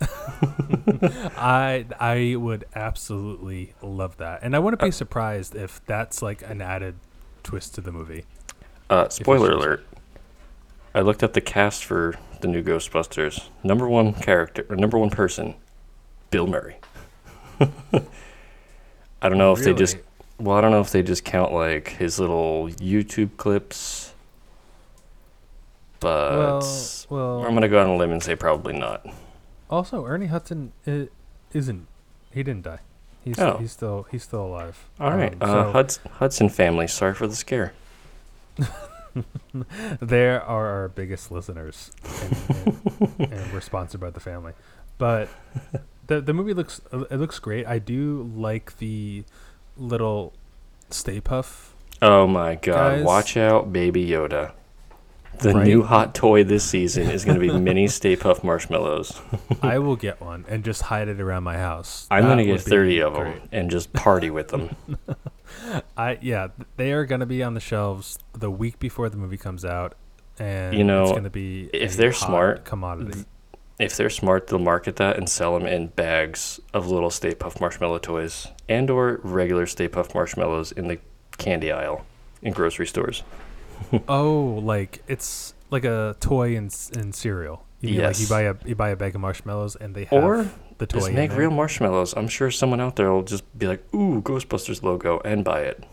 I 1.36 1.86
I 1.98 2.36
would 2.36 2.64
absolutely 2.74 3.74
love 3.82 4.16
that, 4.18 4.40
and 4.42 4.54
I 4.54 4.58
wouldn't 4.58 4.82
Uh, 4.82 4.86
be 4.86 4.90
surprised 4.92 5.54
if 5.56 5.84
that's 5.86 6.22
like 6.22 6.42
an 6.48 6.60
added 6.60 6.96
twist 7.42 7.74
to 7.76 7.80
the 7.80 7.92
movie. 7.92 8.24
Uh, 8.90 9.08
spoiler 9.08 9.48
shows- 9.50 9.56
alert. 9.64 9.86
I 10.94 11.00
looked 11.00 11.22
up 11.22 11.32
the 11.32 11.40
cast 11.40 11.84
for 11.84 12.14
the 12.40 12.48
new 12.48 12.62
Ghostbusters. 12.62 13.48
Number 13.62 13.88
one 13.88 14.12
character, 14.12 14.64
or 14.68 14.76
number 14.76 14.98
one 14.98 15.10
person, 15.10 15.54
Bill 16.30 16.46
Murray. 16.46 16.76
I 17.60 19.28
don't 19.28 19.38
know 19.38 19.52
if 19.52 19.60
they 19.64 19.72
just, 19.72 19.96
well, 20.38 20.56
I 20.56 20.60
don't 20.60 20.70
know 20.70 20.80
if 20.80 20.90
they 20.90 21.02
just 21.02 21.24
count 21.24 21.52
like 21.52 21.88
his 21.88 22.18
little 22.20 22.68
YouTube 22.68 23.36
clips, 23.36 24.12
but 26.00 26.32
well, 26.32 26.62
well, 27.08 27.44
I'm 27.46 27.54
gonna 27.54 27.68
go 27.68 27.80
out 27.80 27.86
on 27.86 27.94
a 27.94 27.96
limb 27.96 28.12
and 28.12 28.22
say 28.22 28.36
probably 28.36 28.74
not. 28.78 29.06
Also, 29.70 30.04
Ernie 30.04 30.26
Hudson 30.26 30.72
isn't. 31.52 31.86
He 32.32 32.42
didn't 32.42 32.62
die. 32.64 32.80
He's 33.24 33.38
Oh. 33.38 33.56
he's 33.58 33.72
still 33.72 34.06
he's 34.10 34.22
still 34.22 34.44
alive. 34.44 34.84
All 35.00 35.12
right, 35.12 35.32
Um, 35.34 35.38
uh, 35.40 35.46
so 35.46 35.72
Huds- 35.72 36.00
Hudson 36.18 36.48
family. 36.50 36.86
Sorry 36.86 37.14
for 37.14 37.26
the 37.26 37.34
scare. 37.36 37.72
there 40.00 40.42
are 40.42 40.66
our 40.66 40.88
biggest 40.88 41.30
listeners, 41.30 41.90
and, 42.22 42.36
and, 43.18 43.32
and 43.32 43.52
we're 43.52 43.60
sponsored 43.60 44.00
by 44.00 44.10
the 44.10 44.20
family. 44.20 44.52
But 44.98 45.28
the 46.06 46.20
the 46.20 46.32
movie 46.32 46.54
looks 46.54 46.80
it 46.92 47.18
looks 47.18 47.38
great. 47.38 47.66
I 47.66 47.78
do 47.78 48.30
like 48.34 48.78
the 48.78 49.24
little 49.76 50.32
Stay 50.90 51.20
Puft. 51.20 51.70
Oh 52.02 52.26
my 52.26 52.54
God! 52.56 52.96
Guys. 52.96 53.04
Watch 53.04 53.36
out, 53.36 53.72
Baby 53.72 54.06
Yoda. 54.06 54.52
The 55.40 55.52
Right? 55.52 55.66
new 55.66 55.82
hot 55.82 56.14
toy 56.14 56.44
this 56.44 56.62
season 56.62 57.10
is 57.10 57.24
going 57.24 57.34
to 57.34 57.40
be 57.40 57.52
mini 57.58 57.88
Stay 57.88 58.14
Puft 58.16 58.44
marshmallows. 58.44 59.20
I 59.62 59.78
will 59.80 59.96
get 59.96 60.20
one 60.20 60.44
and 60.48 60.64
just 60.64 60.82
hide 60.82 61.08
it 61.08 61.20
around 61.20 61.42
my 61.42 61.56
house. 61.56 62.06
I'm 62.08 62.22
going 62.24 62.38
to 62.38 62.44
get 62.44 62.60
30 62.60 63.00
of 63.02 63.14
great. 63.14 63.34
them 63.40 63.48
and 63.50 63.68
just 63.70 63.92
party 63.92 64.30
with 64.30 64.48
them. 64.48 64.76
I 65.96 66.18
yeah, 66.20 66.48
they 66.76 66.92
are 66.92 67.04
going 67.04 67.20
to 67.20 67.26
be 67.26 67.42
on 67.42 67.54
the 67.54 67.60
shelves 67.60 68.18
the 68.32 68.50
week 68.50 68.78
before 68.78 69.08
the 69.08 69.16
movie 69.16 69.36
comes 69.38 69.64
out, 69.64 69.94
and 70.38 70.76
You 70.76 70.84
know, 70.84 71.02
it's 71.02 71.12
going 71.12 71.24
to 71.24 71.30
be 71.30 71.70
if 71.72 71.94
a 71.94 71.96
they're 71.96 72.12
smart, 72.12 72.64
commodity. 72.64 73.24
if 73.78 73.96
they're 73.96 74.10
smart, 74.10 74.46
they'll 74.48 74.58
market 74.58 74.96
that 74.96 75.16
and 75.16 75.28
sell 75.28 75.58
them 75.58 75.66
in 75.66 75.88
bags 75.88 76.60
of 76.72 76.88
little 76.88 77.10
Stay 77.10 77.34
Puft 77.34 77.60
marshmallow 77.60 77.98
toys 77.98 78.48
and 78.68 78.90
or 78.90 79.20
regular 79.22 79.66
Stay 79.66 79.88
Puft 79.88 80.14
marshmallows 80.14 80.72
in 80.72 80.88
the 80.88 80.98
candy 81.38 81.70
aisle 81.72 82.04
in 82.42 82.52
grocery 82.52 82.86
stores. 82.86 83.22
Oh, 84.08 84.60
like 84.62 85.02
it's 85.08 85.52
like 85.70 85.84
a 85.84 86.16
toy 86.20 86.54
in 86.56 86.70
in 86.96 87.12
cereal. 87.12 87.66
You 87.84 87.98
mean 87.98 88.02
like 88.02 88.20
you 88.20 88.26
buy 88.26 88.42
a 88.42 88.54
you 88.64 88.74
buy 88.74 88.90
a 88.90 88.96
bag 88.96 89.14
of 89.14 89.20
marshmallows 89.20 89.76
and 89.76 89.94
they 89.94 90.04
have 90.04 90.24
Or 90.24 90.50
the 90.78 90.86
toy 90.86 90.98
Just 91.00 91.12
make 91.12 91.32
real 91.36 91.50
marshmallows. 91.50 92.14
I'm 92.16 92.28
sure 92.28 92.50
someone 92.50 92.80
out 92.80 92.96
there 92.96 93.10
will 93.12 93.22
just 93.22 93.44
be 93.58 93.66
like, 93.66 93.82
"Ooh, 93.94 94.22
Ghostbusters 94.22 94.82
logo," 94.82 95.20
and 95.24 95.44
buy 95.44 95.60
it. 95.60 95.84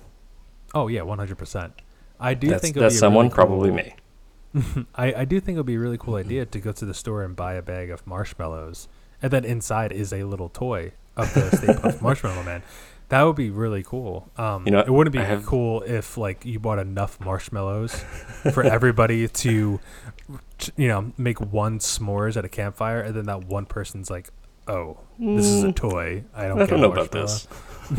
Oh 0.74 0.88
yeah, 0.88 1.02
one 1.02 1.18
hundred 1.18 1.38
percent. 1.38 1.74
I 2.20 2.34
do 2.34 2.50
that's 2.50 2.62
think 2.62 2.78
it 2.78 2.80
that's 2.80 2.96
be 2.96 3.00
someone, 3.00 3.26
really 3.26 3.36
probably 3.36 3.70
cool- 3.70 3.78
me. 3.78 3.96
I, 4.96 5.14
I 5.14 5.26
do 5.26 5.40
think 5.40 5.56
it 5.56 5.60
would 5.60 5.66
be 5.66 5.76
a 5.76 5.80
really 5.80 5.98
cool 5.98 6.16
mm-hmm. 6.16 6.28
idea 6.28 6.46
to 6.46 6.60
go 6.60 6.72
to 6.72 6.86
the 6.86 6.94
store 6.94 7.24
and 7.24 7.36
buy 7.36 7.54
a 7.54 7.62
bag 7.62 7.90
of 7.90 8.06
marshmallows, 8.06 8.88
and 9.22 9.32
then 9.32 9.46
inside 9.46 9.92
is 9.92 10.12
a 10.12 10.24
little 10.24 10.50
toy 10.50 10.92
of 11.16 11.34
the 11.34 11.56
Stay 11.56 11.68
Puft 11.68 12.02
Marshmallow 12.02 12.44
Man. 12.44 12.64
That 13.12 13.24
would 13.24 13.36
be 13.36 13.50
really 13.50 13.84
cool. 13.84 14.30
Um, 14.38 14.66
You 14.66 14.72
know, 14.72 14.80
it 14.80 14.90
wouldn't 14.90 15.12
be 15.14 15.20
have- 15.20 15.46
cool 15.46 15.82
if 15.82 16.18
like 16.18 16.46
you 16.46 16.60
bought 16.60 16.80
enough 16.80 17.20
marshmallows 17.20 17.94
for 18.54 18.64
everybody 18.64 19.28
to, 19.44 19.80
you 20.78 20.88
know, 20.88 21.12
make 21.18 21.42
one 21.42 21.80
s'mores 21.80 22.38
at 22.38 22.46
a 22.46 22.50
campfire, 22.50 23.02
and 23.02 23.14
then 23.14 23.26
that 23.26 23.44
one 23.46 23.66
person's 23.66 24.10
like, 24.10 24.30
"Oh, 24.66 24.98
this 25.20 25.46
is 25.46 25.64
a 25.64 25.68
Mm, 25.68 25.76
toy. 25.76 26.24
I 26.34 26.48
don't, 26.48 26.62
I 26.62 26.66
don't 26.66 26.80
know 26.80 26.92
about 26.94 27.12
this. 27.12 27.48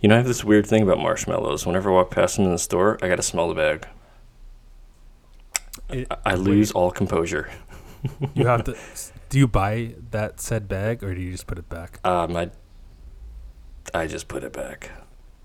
you 0.00 0.08
know, 0.08 0.14
I 0.14 0.18
have 0.18 0.26
this 0.26 0.44
weird 0.44 0.66
thing 0.66 0.82
about 0.82 0.98
marshmallows. 0.98 1.66
Whenever 1.66 1.90
I 1.90 1.94
walk 1.94 2.10
past 2.10 2.36
them 2.36 2.44
in 2.44 2.52
the 2.52 2.58
store, 2.58 2.98
I 3.02 3.08
gotta 3.08 3.22
smell 3.22 3.48
the 3.48 3.54
bag. 3.54 3.86
It- 5.88 6.06
I, 6.10 6.32
I 6.32 6.34
lose 6.34 6.70
all 6.72 6.90
composure. 6.90 7.50
You 8.34 8.46
have 8.46 8.64
to. 8.64 8.76
Do 9.30 9.38
you 9.38 9.48
buy 9.48 9.94
that 10.10 10.40
said 10.40 10.68
bag, 10.68 11.02
or 11.02 11.14
do 11.14 11.20
you 11.20 11.32
just 11.32 11.46
put 11.46 11.58
it 11.58 11.68
back? 11.68 12.00
Um, 12.06 12.34
I, 12.36 12.50
I 13.94 14.06
just 14.06 14.28
put 14.28 14.44
it 14.44 14.52
back. 14.52 14.90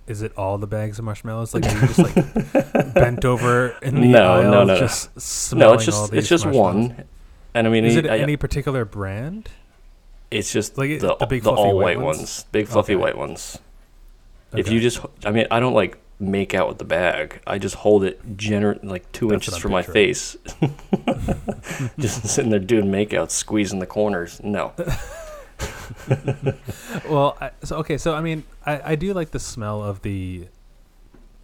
Is 0.06 0.22
it 0.22 0.34
all 0.38 0.58
the 0.58 0.68
bags 0.68 1.00
of 1.00 1.06
marshmallows? 1.06 1.54
Like 1.54 1.66
are 1.66 1.74
you 1.74 1.88
just 1.88 2.00
like 2.00 2.94
bent 2.94 3.24
over 3.26 3.70
in 3.82 4.02
the 4.02 4.08
No, 4.08 4.34
aisle, 4.34 4.52
no, 4.52 4.64
no, 4.66 4.78
just 4.78 5.16
No, 5.16 5.20
smelling 5.20 5.76
it's 5.76 5.86
just 5.86 6.14
it's 6.14 6.28
just 6.28 6.46
one, 6.46 7.06
and 7.54 7.68
I 7.68 7.70
mean, 7.70 7.86
Is 7.86 7.96
it, 7.96 8.06
I- 8.08 8.18
any 8.20 8.36
particular 8.38 8.84
brand? 8.86 9.50
it's 10.32 10.52
just 10.52 10.78
like 10.80 11.00
the, 11.00 11.16
the 11.16 11.26
big 11.28 11.44
the 11.44 11.50
fluffy 11.52 11.62
all 11.62 11.76
white 11.78 11.98
white 11.98 12.04
ones? 12.06 12.18
ones? 12.18 12.46
big 12.52 12.68
fluffy 12.68 12.96
Okay. 12.96 13.02
white 13.02 13.18
ones. 13.18 13.60
If 14.56 14.70
you 14.70 14.80
just, 14.80 15.00
I 15.26 15.32
mean, 15.32 15.48
I 15.52 15.60
don't 15.60 15.74
like 15.74 15.98
make 16.20 16.54
out 16.54 16.68
with 16.68 16.78
the 16.80 16.86
bag. 16.86 17.42
I 17.48 17.58
just 17.58 17.76
hold 17.76 18.04
it 18.04 18.36
gener 18.38 18.84
like 18.84 19.10
two 19.12 19.30
That's 19.30 19.48
inches 19.48 19.58
from 19.62 19.72
my 19.72 19.82
face. 19.84 20.36
just 22.00 22.28
sitting 22.28 22.52
there 22.52 22.60
doing 22.60 22.86
makeouts, 22.86 23.32
squeezing 23.32 23.80
the 23.80 23.86
corners. 23.86 24.42
No, 24.44 24.74
Well, 27.10 27.38
I, 27.42 27.52
so 27.64 27.78
okay, 27.78 27.98
so 27.98 28.14
I 28.14 28.22
mean, 28.22 28.44
I, 28.66 28.92
I 28.92 28.96
do 28.96 29.14
like 29.14 29.32
the 29.32 29.40
smell 29.40 29.84
of 29.84 30.02
the 30.02 30.48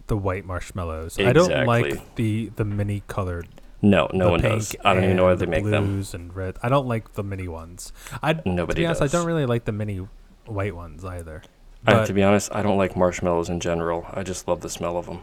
the 0.06 0.16
white 0.16 0.44
marshmallows. 0.44 1.18
I 1.18 1.32
don't 1.32 1.66
like 1.66 2.14
the 2.16 2.50
the 2.56 2.64
mini 2.64 3.02
colored. 3.06 3.48
no, 3.82 4.08
no 4.12 4.30
one 4.30 4.40
does. 4.40 4.74
I 4.84 4.94
don't 4.94 5.04
even 5.04 5.16
know 5.16 5.24
why 5.24 5.34
they 5.34 5.44
the 5.44 5.50
make 5.50 5.64
them. 5.64 5.84
blues 5.86 6.14
and 6.14 6.34
red. 6.34 6.56
I 6.62 6.68
don't 6.68 6.86
like 6.86 7.14
the 7.14 7.22
mini 7.22 7.48
ones. 7.48 7.92
I 8.22 8.34
to 8.34 8.48
Nobody 8.48 8.82
be 8.82 8.86
honest, 8.86 9.00
does. 9.00 9.14
I 9.14 9.18
don't 9.18 9.26
really 9.26 9.46
like 9.46 9.64
the 9.64 9.72
mini 9.72 10.06
white 10.46 10.74
ones 10.74 11.04
either. 11.04 11.42
I, 11.86 12.04
to 12.04 12.12
be 12.12 12.22
honest, 12.22 12.54
I 12.54 12.62
don't 12.62 12.76
like 12.76 12.96
marshmallows 12.96 13.48
in 13.48 13.58
general. 13.60 14.06
I 14.12 14.22
just 14.22 14.46
love 14.46 14.60
the 14.60 14.68
smell 14.68 14.98
of 14.98 15.06
them. 15.06 15.22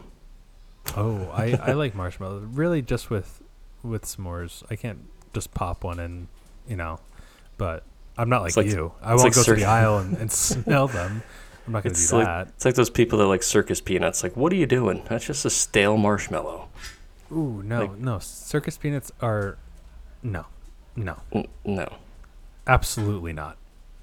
Oh, 0.96 1.30
I, 1.32 1.52
I 1.62 1.72
like 1.72 1.94
marshmallows. 1.94 2.44
Really, 2.46 2.82
just 2.82 3.10
with 3.10 3.42
with 3.82 4.04
s'mores. 4.04 4.62
I 4.70 4.76
can't 4.76 5.08
just 5.32 5.54
pop 5.54 5.84
one 5.84 6.00
and 6.00 6.28
you 6.66 6.76
know. 6.76 6.98
But 7.58 7.84
I'm 8.18 8.28
not 8.28 8.42
like, 8.42 8.56
like- 8.56 8.66
you. 8.66 8.92
I 9.02 9.10
won't 9.14 9.24
like 9.24 9.34
go 9.34 9.42
to 9.44 9.54
the 9.54 9.64
aisle 9.64 9.98
and, 9.98 10.16
and 10.16 10.30
smell 10.32 10.88
them. 10.88 11.22
I'm 11.66 11.72
not 11.72 11.82
gonna 11.84 11.92
It's 11.92 12.10
do 12.10 12.16
like- 12.16 12.26
that. 12.26 12.48
It's 12.48 12.64
like 12.64 12.74
those 12.74 12.90
people 12.90 13.18
that 13.20 13.26
like 13.26 13.42
circus 13.42 13.80
peanuts. 13.80 14.22
Like, 14.22 14.36
what 14.36 14.52
are 14.52 14.56
you 14.56 14.66
doing? 14.66 15.02
That's 15.08 15.24
just 15.26 15.44
a 15.44 15.50
stale 15.50 15.96
marshmallow. 15.96 16.68
Ooh, 17.32 17.62
no, 17.64 17.80
like- 17.82 17.98
no. 17.98 18.18
Circus 18.18 18.76
peanuts 18.78 19.12
are 19.20 19.56
no, 20.22 20.46
no, 20.96 21.16
N- 21.32 21.46
no. 21.64 21.88
absolutely 22.66 23.32
not. 23.32 23.56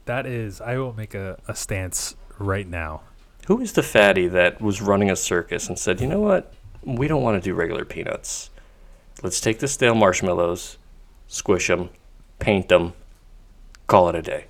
That 0.05 0.25
is, 0.25 0.61
I 0.61 0.77
will 0.77 0.93
make 0.93 1.13
a, 1.15 1.37
a 1.47 1.55
stance 1.55 2.15
right 2.39 2.67
now. 2.67 3.01
Who 3.47 3.59
is 3.61 3.73
the 3.73 3.83
fatty 3.83 4.27
that 4.29 4.61
was 4.61 4.81
running 4.81 5.09
a 5.11 5.15
circus 5.15 5.67
and 5.67 5.77
said, 5.77 5.99
you 6.01 6.07
know 6.07 6.19
what? 6.21 6.53
We 6.83 7.07
don't 7.07 7.23
want 7.23 7.41
to 7.41 7.47
do 7.49 7.53
regular 7.55 7.83
peanuts. 7.85 8.49
Let's 9.23 9.41
take 9.41 9.59
the 9.59 9.67
stale 9.67 9.95
marshmallows, 9.95 10.77
squish 11.27 11.67
them, 11.67 11.89
paint 12.39 12.69
them, 12.69 12.93
call 13.87 14.09
it 14.09 14.15
a 14.15 14.21
day. 14.21 14.45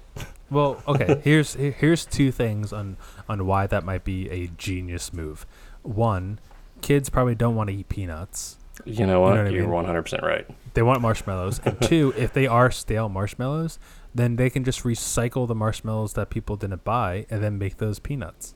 Well, 0.50 0.82
okay. 0.88 1.22
here's 1.24 1.54
here's 1.54 2.06
two 2.06 2.32
things 2.32 2.72
on 2.72 2.98
on 3.28 3.46
why 3.46 3.68
that 3.68 3.84
might 3.84 4.04
be 4.04 4.30
a 4.30 4.48
genius 4.48 5.14
move. 5.14 5.46
One, 5.82 6.40
kids 6.82 7.10
probably 7.10 7.36
don't 7.36 7.56
want 7.56 7.70
to 7.70 7.76
eat 7.76 7.90
peanuts. 7.90 8.58
You 8.84 9.08
know 9.08 9.22
what? 9.22 9.36
know 9.36 9.44
what 9.44 9.54
You're 9.54 9.68
100% 9.68 10.22
right. 10.22 10.46
They 10.74 10.82
want 10.82 11.02
marshmallows. 11.02 11.62
And 11.64 11.82
two, 11.82 12.14
if 12.18 12.34
they 12.34 12.46
are 12.46 12.70
stale 12.70 13.08
marshmallows, 13.08 13.80
then 14.14 14.36
they 14.36 14.50
can 14.50 14.64
just 14.64 14.84
recycle 14.84 15.48
the 15.48 15.56
marshmallows 15.56 16.14
that 16.14 16.30
people 16.30 16.58
didn't 16.58 16.84
buy 16.84 17.26
and 17.30 17.42
then 17.42 17.58
make 17.58 17.78
those 17.78 18.00
peanuts. 18.00 18.54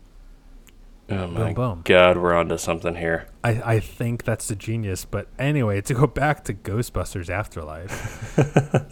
Oh 1.12 1.28
my 1.28 1.54
boom. 1.54 1.82
god, 1.86 2.18
we're 2.18 2.34
onto 2.34 2.58
something 2.58 2.96
here. 2.96 3.28
I, 3.44 3.50
I 3.76 3.80
think 3.80 4.24
that's 4.24 4.48
the 4.48 4.56
genius. 4.56 5.06
But 5.06 5.28
anyway, 5.40 5.82
to 5.82 5.94
go 5.94 6.08
back 6.08 6.44
to 6.46 6.54
Ghostbusters 6.54 7.30
Afterlife, 7.30 8.38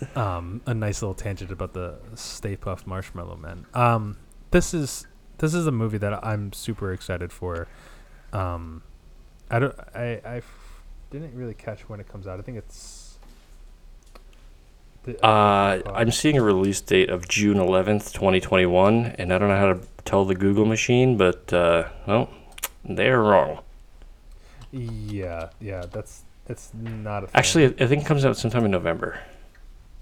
um, 0.17 0.62
a 0.65 0.74
nice 0.74 1.01
little 1.01 1.13
tangent 1.15 1.51
about 1.51 1.74
the 1.74 2.00
Stay 2.15 2.55
Puft 2.57 2.88
Marshmallow 2.88 3.38
Men. 3.38 3.65
Um, 3.74 4.17
this 4.51 4.74
is 4.74 5.05
this 5.38 5.53
is 5.53 5.67
a 5.67 5.71
movie 5.71 5.97
that 6.00 6.25
I'm 6.25 6.53
super 6.53 6.91
excited 6.93 7.31
for. 7.31 7.67
Um, 8.33 8.81
I 9.51 9.59
don't 9.59 9.75
I 9.93 10.21
I 10.25 10.38
f- 10.38 10.83
didn't 11.12 11.36
really 11.36 11.53
catch 11.53 11.88
when 11.88 12.00
it 12.00 12.07
comes 12.07 12.27
out. 12.27 12.39
I 12.39 12.41
think 12.41 12.57
it's. 12.57 12.97
Uh, 15.24 15.80
I'm 15.94 16.12
seeing 16.12 16.38
a 16.38 16.42
release 16.44 16.82
date 16.82 17.10
of 17.10 17.28
June 17.28 17.58
11th, 17.58 18.12
2021, 18.14 19.16
and 19.18 19.34
I 19.34 19.38
don't 19.38 19.48
know 19.50 19.58
how 19.58 19.74
to 19.74 19.80
tell 20.06 20.26
the 20.26 20.36
Google 20.36 20.66
machine, 20.66 21.18
but 21.18 21.52
uh, 21.54 21.88
well, 22.06 22.30
they're 22.84 23.22
wrong. 23.22 23.60
yeah, 24.72 25.50
yeah, 25.62 25.86
that's 25.92 26.24
that's 26.46 26.72
not 26.74 27.24
a 27.24 27.28
thing. 27.28 27.36
Actually, 27.36 27.66
I 27.82 27.88
think 27.88 28.04
it 28.04 28.06
comes 28.06 28.26
out 28.26 28.38
sometime 28.38 28.66
in 28.66 28.72
November. 28.72 29.20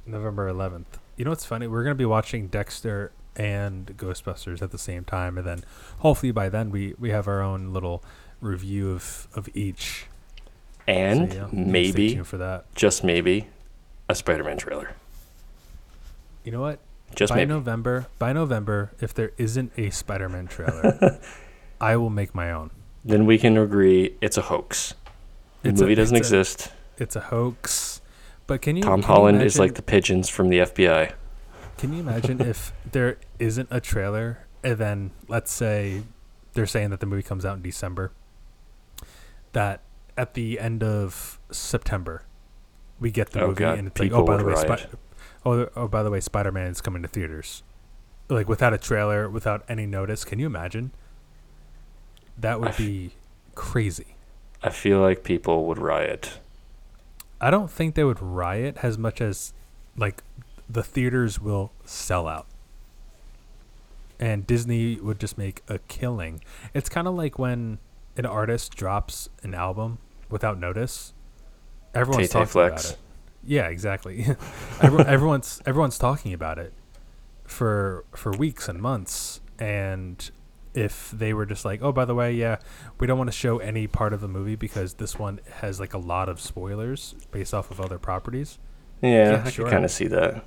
November 0.05 0.51
11th. 0.51 0.85
You 1.17 1.25
know 1.25 1.31
what's 1.31 1.45
funny? 1.45 1.67
We're 1.67 1.83
going 1.83 1.95
to 1.95 1.97
be 1.97 2.05
watching 2.05 2.47
Dexter 2.47 3.11
and 3.35 3.87
Ghostbusters 3.97 4.61
at 4.61 4.71
the 4.71 4.77
same 4.77 5.03
time, 5.03 5.37
and 5.37 5.45
then 5.47 5.63
hopefully 5.99 6.31
by 6.31 6.49
then 6.49 6.69
we, 6.69 6.93
we 6.99 7.09
have 7.09 7.27
our 7.27 7.41
own 7.41 7.73
little 7.73 8.03
review 8.41 8.91
of, 8.91 9.27
of 9.33 9.49
each. 9.55 10.05
And 10.87 11.31
So, 11.31 11.37
yeah, 11.37 11.47
maybe, 11.51 12.15
for 12.17 12.37
that. 12.37 12.73
just 12.75 13.03
maybe, 13.03 13.47
a 14.09 14.15
Spider-Man 14.15 14.57
trailer. 14.57 14.91
You 16.43 16.51
know 16.51 16.61
what? 16.61 16.79
Just 17.15 17.31
by 17.31 17.37
maybe. 17.37 17.49
November, 17.49 18.07
by 18.19 18.33
November, 18.33 18.91
if 18.99 19.13
there 19.13 19.31
isn't 19.37 19.71
a 19.77 19.89
Spider-Man 19.89 20.47
trailer, 20.47 21.19
I 21.81 21.95
will 21.97 22.09
make 22.09 22.33
my 22.35 22.51
own. 22.51 22.71
then 23.03 23.25
we 23.25 23.37
can 23.37 23.57
agree 23.57 24.15
it's 24.21 24.37
a 24.37 24.41
hoax. 24.43 24.93
The 25.63 25.69
It's 25.69 25.79
a- 25.81 25.83
movie 25.83 25.95
doesn't 25.95 26.15
it's 26.17 26.31
a- 26.31 26.39
exist. 26.39 26.71
It's 26.97 27.15
a 27.15 27.19
hoax. 27.21 28.01
But 28.47 28.61
can 28.61 28.75
you 28.75 28.83
Tom 28.83 29.01
can 29.01 29.09
you 29.09 29.15
Holland 29.15 29.41
is 29.41 29.57
like 29.59 29.73
the 29.75 29.81
pigeons 29.81 30.29
from 30.29 30.49
the 30.49 30.59
FBI. 30.59 31.13
Can 31.77 31.93
you 31.93 31.99
imagine 31.99 32.39
if 32.41 32.71
there 32.91 33.17
isn't 33.39 33.67
a 33.71 33.81
trailer 33.81 34.45
and 34.63 34.77
then 34.77 35.11
let's 35.27 35.51
say 35.51 36.03
they're 36.53 36.65
saying 36.67 36.91
that 36.91 36.99
the 36.99 37.05
movie 37.05 37.23
comes 37.23 37.43
out 37.45 37.57
in 37.57 37.61
December 37.63 38.11
that 39.53 39.81
at 40.17 40.33
the 40.35 40.59
end 40.59 40.83
of 40.83 41.39
September 41.51 42.23
we 42.99 43.11
get 43.11 43.31
the 43.31 43.41
Oh, 43.41 43.47
movie 43.47 43.59
God, 43.59 43.77
and 43.79 43.87
it's 43.87 43.99
like 43.99 44.11
oh 44.11 44.23
by 44.23 44.37
the 44.37 44.45
way. 44.45 44.55
Spi- 44.55 44.85
oh, 45.45 45.69
oh 45.75 45.87
by 45.87 46.01
the 46.03 46.09
way 46.11 46.19
Spider-Man 46.19 46.67
is 46.67 46.81
coming 46.81 47.01
to 47.01 47.07
theaters 47.07 47.63
like 48.29 48.49
without 48.49 48.73
a 48.73 48.77
trailer 48.77 49.29
without 49.29 49.63
any 49.69 49.85
notice 49.85 50.25
can 50.25 50.39
you 50.39 50.47
imagine 50.47 50.91
that 52.37 52.53
I 52.53 52.57
would 52.57 52.69
f- 52.69 52.77
be 52.77 53.11
crazy 53.53 54.15
I 54.63 54.69
feel 54.71 54.99
like 54.99 55.23
people 55.23 55.65
would 55.65 55.77
riot. 55.77 56.39
I 57.39 57.51
don't 57.51 57.69
think 57.69 57.93
they 57.93 58.03
would 58.03 58.19
riot 58.21 58.77
as 58.81 58.97
much 58.97 59.21
as 59.21 59.53
like 59.95 60.23
the 60.67 60.81
theaters 60.81 61.39
will 61.39 61.71
sell 61.83 62.27
out. 62.27 62.47
And 64.19 64.47
Disney 64.47 64.95
would 64.95 65.19
just 65.19 65.37
make 65.37 65.61
a 65.67 65.77
killing. 65.79 66.41
It's 66.73 66.89
kind 66.89 67.07
of 67.07 67.13
like 67.13 67.37
when 67.37 67.77
an 68.17 68.25
artist 68.25 68.75
drops 68.75 69.29
an 69.43 69.53
album 69.53 69.99
without 70.31 70.57
notice. 70.59 71.13
Everyone's 71.95 72.27
Tay-Tay 72.27 72.33
talking 72.33 72.47
Flex. 72.47 72.83
about 72.85 72.93
it. 72.93 72.99
Yeah, 73.47 73.67
exactly. 73.67 74.25
Everyone, 74.81 75.07
everyone's 75.07 75.61
everyone's 75.65 75.97
talking 75.99 76.33
about 76.33 76.57
it 76.57 76.73
for 77.43 78.03
for 78.15 78.31
weeks 78.31 78.67
and 78.67 78.81
months. 78.81 79.39
And 79.59 80.29
if 80.73 81.11
they 81.11 81.31
were 81.33 81.45
just 81.45 81.63
like, 81.63 81.81
"Oh, 81.81 81.91
by 81.91 82.05
the 82.05 82.15
way, 82.15 82.33
yeah, 82.33 82.57
we 82.99 83.05
don't 83.07 83.17
want 83.17 83.27
to 83.29 83.37
show 83.37 83.59
any 83.59 83.87
part 83.87 84.13
of 84.13 84.21
the 84.21 84.27
movie 84.27 84.55
because 84.55 84.95
this 84.95 85.17
one 85.19 85.39
has 85.61 85.79
like 85.79 85.93
a 85.93 85.97
lot 85.99 86.27
of 86.27 86.41
spoilers 86.41 87.13
based 87.31 87.53
off 87.53 87.69
of 87.71 87.79
other 87.79 87.99
properties." 87.99 88.57
Yeah, 89.01 89.09
Yeah, 89.33 89.43
I 89.45 89.49
sure. 89.51 89.65
could 89.65 89.71
kind 89.71 89.85
of 89.85 89.91
see 89.91 90.07
that. 90.07 90.43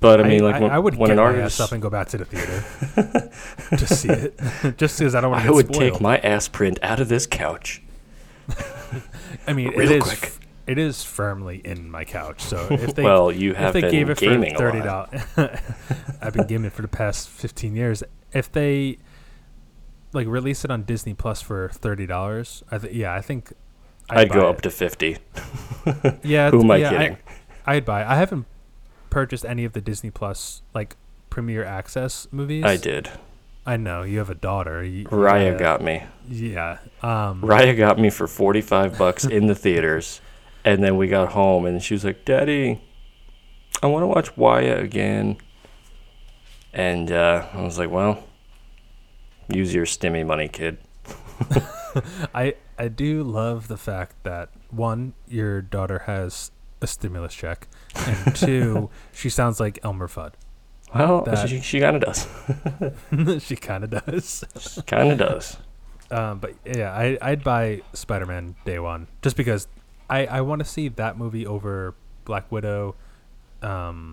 But 0.00 0.20
I 0.22 0.26
mean, 0.26 0.42
like 0.42 0.58
when, 0.62 0.70
I, 0.70 0.78
would 0.78 0.94
when 0.94 1.08
get 1.08 1.12
an 1.12 1.16
my 1.18 1.24
artist, 1.24 1.60
ass 1.60 1.66
up 1.68 1.72
and 1.72 1.82
go 1.82 1.90
back 1.90 2.08
to 2.08 2.16
the 2.16 2.24
theater 2.24 3.30
to 3.76 3.86
see 3.86 4.08
it, 4.08 4.40
just 4.78 4.98
because 4.98 5.14
I 5.14 5.20
don't 5.20 5.30
want 5.32 5.42
to 5.42 5.48
I 5.48 5.52
would 5.52 5.66
spoiled. 5.74 5.92
take 5.92 6.00
my 6.00 6.16
ass 6.20 6.48
print 6.48 6.78
out 6.82 7.00
of 7.00 7.08
this 7.10 7.26
couch. 7.26 7.82
I 9.46 9.52
mean, 9.52 9.68
real 9.70 9.80
it 9.90 9.96
is 9.96 10.02
quick. 10.04 10.32
it 10.66 10.78
is 10.78 11.02
firmly 11.02 11.60
in 11.64 11.90
my 11.90 12.04
couch. 12.04 12.40
So 12.42 12.66
if 12.70 12.94
they 12.94 13.02
well, 13.02 13.30
you 13.32 13.52
if 13.52 13.56
have 13.56 13.72
they 13.72 13.82
been 13.82 13.90
gave 13.90 14.10
it 14.10 14.18
for 14.18 14.56
thirty 14.56 14.80
dollars, 14.80 15.22
I've 16.20 16.32
been 16.32 16.46
gaming 16.46 16.66
it 16.66 16.72
for 16.72 16.82
the 16.82 16.88
past 16.88 17.28
fifteen 17.28 17.74
years. 17.76 18.02
If 18.32 18.50
they 18.52 18.98
like 20.12 20.26
release 20.26 20.64
it 20.64 20.70
on 20.70 20.82
Disney 20.84 21.14
Plus 21.14 21.40
for 21.42 21.68
thirty 21.70 22.06
dollars, 22.06 22.62
I 22.70 22.78
th- 22.78 22.92
yeah, 22.94 23.14
I 23.14 23.20
think 23.20 23.52
I'd 24.08 24.30
go 24.30 24.40
buy 24.42 24.46
up 24.48 24.60
to 24.62 24.70
fifty. 24.70 25.18
Yeah, 26.22 26.50
Who 26.50 26.60
am 26.62 26.70
I 26.70 26.76
yeah, 26.76 26.90
kidding? 26.90 27.18
I, 27.66 27.74
would 27.74 27.84
buy. 27.84 28.02
it. 28.02 28.06
I 28.06 28.16
haven't 28.16 28.46
purchased 29.10 29.44
any 29.44 29.64
of 29.64 29.72
the 29.72 29.80
Disney 29.80 30.10
Plus 30.10 30.62
like 30.74 30.96
premiere 31.30 31.64
access 31.64 32.26
movies. 32.30 32.64
I 32.64 32.76
did. 32.76 33.10
I 33.66 33.76
know 33.76 34.02
you 34.02 34.18
have 34.18 34.30
a 34.30 34.34
daughter. 34.34 34.82
You, 34.82 35.04
Raya 35.06 35.58
got 35.58 35.82
me. 35.82 36.02
Yeah. 36.28 36.78
Um, 37.02 37.42
Raya 37.42 37.76
got 37.76 37.98
me 37.98 38.10
for 38.10 38.26
forty-five 38.26 38.96
bucks 38.96 39.24
in 39.24 39.46
the 39.46 39.54
theaters, 39.54 40.20
and 40.64 40.82
then 40.82 40.96
we 40.96 41.08
got 41.08 41.32
home, 41.32 41.66
and 41.66 41.82
she 41.82 41.94
was 41.94 42.04
like, 42.04 42.24
"Daddy, 42.24 42.80
I 43.82 43.86
want 43.86 44.02
to 44.02 44.06
watch 44.06 44.36
Waya 44.36 44.78
again." 44.78 45.36
And 46.72 47.10
uh, 47.12 47.46
I 47.52 47.62
was 47.62 47.78
like, 47.78 47.90
"Well, 47.90 48.22
use 49.48 49.74
your 49.74 49.86
stimmy 49.86 50.26
money, 50.26 50.48
kid." 50.48 50.78
I 52.34 52.54
I 52.78 52.88
do 52.88 53.22
love 53.22 53.68
the 53.68 53.76
fact 53.76 54.22
that 54.24 54.48
one, 54.70 55.14
your 55.28 55.60
daughter 55.60 56.00
has 56.06 56.50
a 56.80 56.86
stimulus 56.86 57.34
check, 57.34 57.68
and 57.94 58.34
two, 58.34 58.90
she 59.12 59.28
sounds 59.28 59.60
like 59.60 59.78
Elmer 59.82 60.08
Fudd. 60.08 60.32
Well, 60.94 61.22
That- 61.22 61.48
she, 61.48 61.60
she 61.60 61.80
kind 61.80 61.96
of 61.96 62.02
does. 63.22 63.42
she 63.44 63.56
kind 63.56 63.84
of 63.84 63.90
does. 63.90 64.44
kind 64.86 65.12
of 65.12 65.18
does. 65.18 65.56
Um, 66.10 66.38
but 66.40 66.54
yeah, 66.64 66.92
I 66.92 67.16
I'd 67.22 67.44
buy 67.44 67.82
Spider 67.92 68.26
Man 68.26 68.56
day 68.64 68.78
one 68.80 69.06
just 69.22 69.36
because 69.36 69.68
I 70.08 70.26
I 70.26 70.40
want 70.40 70.58
to 70.60 70.64
see 70.64 70.88
that 70.88 71.16
movie 71.16 71.46
over 71.46 71.94
Black 72.24 72.50
Widow, 72.50 72.96
um, 73.62 74.12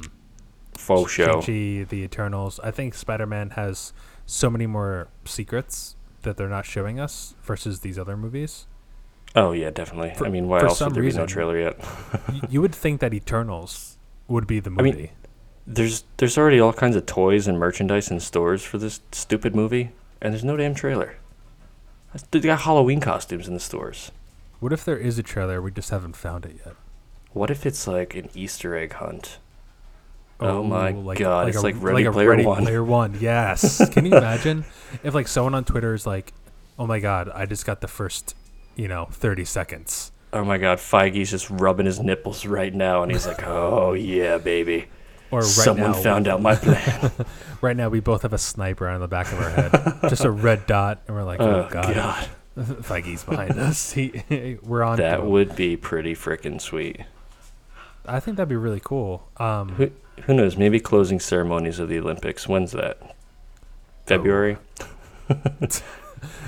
Faux 0.78 1.12
show. 1.12 1.42
Shang-Chi, 1.42 1.86
The 1.90 2.04
Eternals. 2.04 2.60
I 2.64 2.70
think 2.72 2.94
Spider 2.94 3.26
Man 3.26 3.52
has 3.52 3.94
so 4.28 4.50
many 4.50 4.68
more 4.68 5.08
secrets 5.26 5.96
that 6.22 6.38
they're 6.38 6.50
not 6.50 6.66
showing 6.66 7.00
us 7.00 7.34
versus 7.42 7.80
these 7.80 7.98
other 7.98 8.16
movies. 8.16 8.68
Oh 9.36 9.52
yeah, 9.52 9.72
definitely. 9.72 10.14
For- 10.16 10.28
I 10.28 10.30
mean, 10.30 10.48
why 10.48 10.62
else 10.62 10.80
would 10.82 10.94
there 10.94 11.02
be 11.02 11.10
no 11.10 11.24
reason- 11.24 11.28
trailer 11.28 11.60
yet? 11.60 11.80
You 12.50 12.62
would 12.62 12.76
think 12.76 13.00
that 13.02 13.14
Eternals 13.14 13.98
would 14.28 14.46
be 14.46 14.60
the 14.60 14.70
I 14.70 14.84
movie. 14.84 14.92
mean, 14.98 15.10
There's 15.70 16.06
there's 16.16 16.38
already 16.38 16.62
all 16.62 16.72
kinds 16.72 16.96
of 16.96 17.06
toys 17.06 17.46
and 17.46 17.60
merchandise 17.60 18.10
in 18.10 18.22
stores 18.22 18.64
for 18.64 18.78
this 18.78 19.02
stupid 19.12 19.54
movie, 19.54 19.92
and 20.22 20.34
there's 20.34 20.46
no 20.46 20.56
damn 20.56 20.74
trailer. 20.74 21.18
They 22.32 22.40
got 22.40 22.62
Halloween 22.62 23.02
costumes 23.02 23.48
in 23.48 23.54
the 23.54 23.60
stores. 23.60 24.12
what 24.60 24.74
if 24.74 24.86
there 24.86 24.98
is 24.98 25.20
a 25.20 25.24
trailer 25.24 25.62
we 25.62 25.72
just 25.72 25.90
haven't 25.90 26.16
found 26.16 26.46
it 26.46 26.62
yet? 26.66 26.76
What 27.34 27.52
if 27.52 27.66
it's 27.66 27.86
like 27.86 28.16
an 28.16 28.30
Easter 28.34 28.76
egg 28.76 28.94
hunt? 28.94 29.40
Oh, 30.40 30.60
oh 30.60 30.64
my 30.64 30.92
like, 30.92 31.20
God, 31.20 31.50
it's 31.50 31.58
a, 31.58 31.62
like 31.62 31.76
Ready 31.80 32.06
a 32.06 32.12
Player 32.12 32.30
Ready 32.30 32.46
One. 32.46 32.64
Player 32.64 32.84
One, 32.84 33.18
yes. 33.20 33.88
Can 33.90 34.06
you 34.06 34.16
imagine 34.16 34.66
if 35.04 35.14
like 35.14 35.28
someone 35.28 35.54
on 35.54 35.66
Twitter 35.66 35.94
is 35.94 36.08
like, 36.08 36.34
"Oh 36.80 36.88
my 36.88 37.00
God, 37.00 37.30
I 37.34 37.46
just 37.46 37.66
got 37.66 37.82
the 37.82 37.88
first, 37.88 38.36
you 38.76 38.88
know, 38.88 39.10
thirty 39.12 39.46
seconds." 39.46 40.12
Oh 40.34 40.44
my 40.44 40.58
God, 40.58 40.78
Feige's 40.78 41.32
just 41.32 41.50
rubbing 41.50 41.86
his 41.86 42.00
nipples 42.00 42.46
right 42.46 42.74
now, 42.74 43.04
and 43.04 43.12
he's 43.12 43.26
like, 43.28 43.44
"Oh 43.46 43.94
yeah, 43.94 44.38
baby, 44.38 44.86
Or 45.32 45.40
right 45.40 45.48
someone 45.48 45.92
now, 45.92 45.98
found 45.98 46.28
out 46.28 46.42
my 46.42 46.56
plan." 46.56 47.12
right 47.62 47.76
now 47.76 47.90
we 47.90 48.00
both 48.00 48.22
have 48.22 48.34
a 48.34 48.38
sniper 48.38 48.88
on 48.88 49.00
the 49.00 49.08
back 49.08 49.32
of 49.32 49.40
our 49.40 49.50
head, 49.50 50.10
just 50.10 50.24
a 50.24 50.32
red 50.32 50.66
dot, 50.68 51.02
and 51.08 51.16
we're 51.16 51.24
like, 51.24 51.40
"Oh, 51.42 51.68
oh 51.68 51.70
God, 51.70 51.94
God, 51.94 52.30
Feige's 52.84 53.24
behind 53.24 53.58
us. 53.60 53.92
He, 53.94 54.58
we're 54.64 54.84
on." 54.84 54.98
that 54.98 55.26
would 55.26 55.56
be 55.56 55.76
pretty 55.78 56.16
freaking 56.16 56.62
sweet. 56.62 57.02
I 58.06 58.20
think 58.20 58.38
that'd 58.38 58.48
be 58.48 58.56
really 58.56 58.82
cool. 58.84 59.28
Um, 59.38 59.70
Who 59.70 59.92
who 60.24 60.34
knows? 60.34 60.56
Maybe 60.58 60.80
closing 60.80 61.20
ceremonies 61.20 61.80
of 61.80 61.90
the 61.90 62.00
Olympics. 62.00 62.48
When's 62.48 62.72
that? 62.72 63.16
February. 64.06 64.58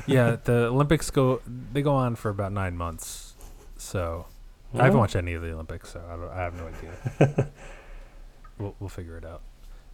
yeah, 0.07 0.37
the 0.43 0.67
Olympics 0.67 1.11
go 1.11 1.41
they 1.73 1.81
go 1.81 1.93
on 1.93 2.15
for 2.15 2.29
about 2.29 2.53
nine 2.53 2.77
months, 2.77 3.35
so 3.77 4.25
I 4.73 4.85
haven't 4.85 4.99
watched 4.99 5.15
any 5.15 5.33
of 5.33 5.41
the 5.41 5.51
Olympics, 5.51 5.91
so 5.91 6.01
I, 6.07 6.15
don't, 6.15 6.29
I 6.29 6.41
have 6.41 6.53
no 6.55 6.67
idea. 6.67 7.49
We'll 8.59 8.75
we'll 8.79 8.89
figure 8.89 9.17
it 9.17 9.25
out, 9.25 9.41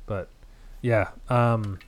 but 0.06 0.30
yeah, 0.82 1.10
um, 1.30 1.80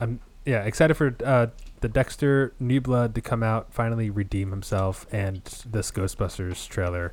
I'm 0.00 0.20
yeah 0.44 0.62
excited 0.64 0.94
for 0.94 1.16
uh, 1.24 1.48
the 1.80 1.88
Dexter 1.88 2.54
New 2.58 2.80
Blood 2.80 3.14
to 3.14 3.20
come 3.20 3.42
out, 3.42 3.72
finally 3.72 4.10
redeem 4.10 4.50
himself, 4.50 5.06
and 5.12 5.42
this 5.66 5.90
Ghostbusters 5.90 6.68
trailer 6.68 7.12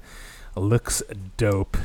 looks 0.55 1.01
dope. 1.37 1.77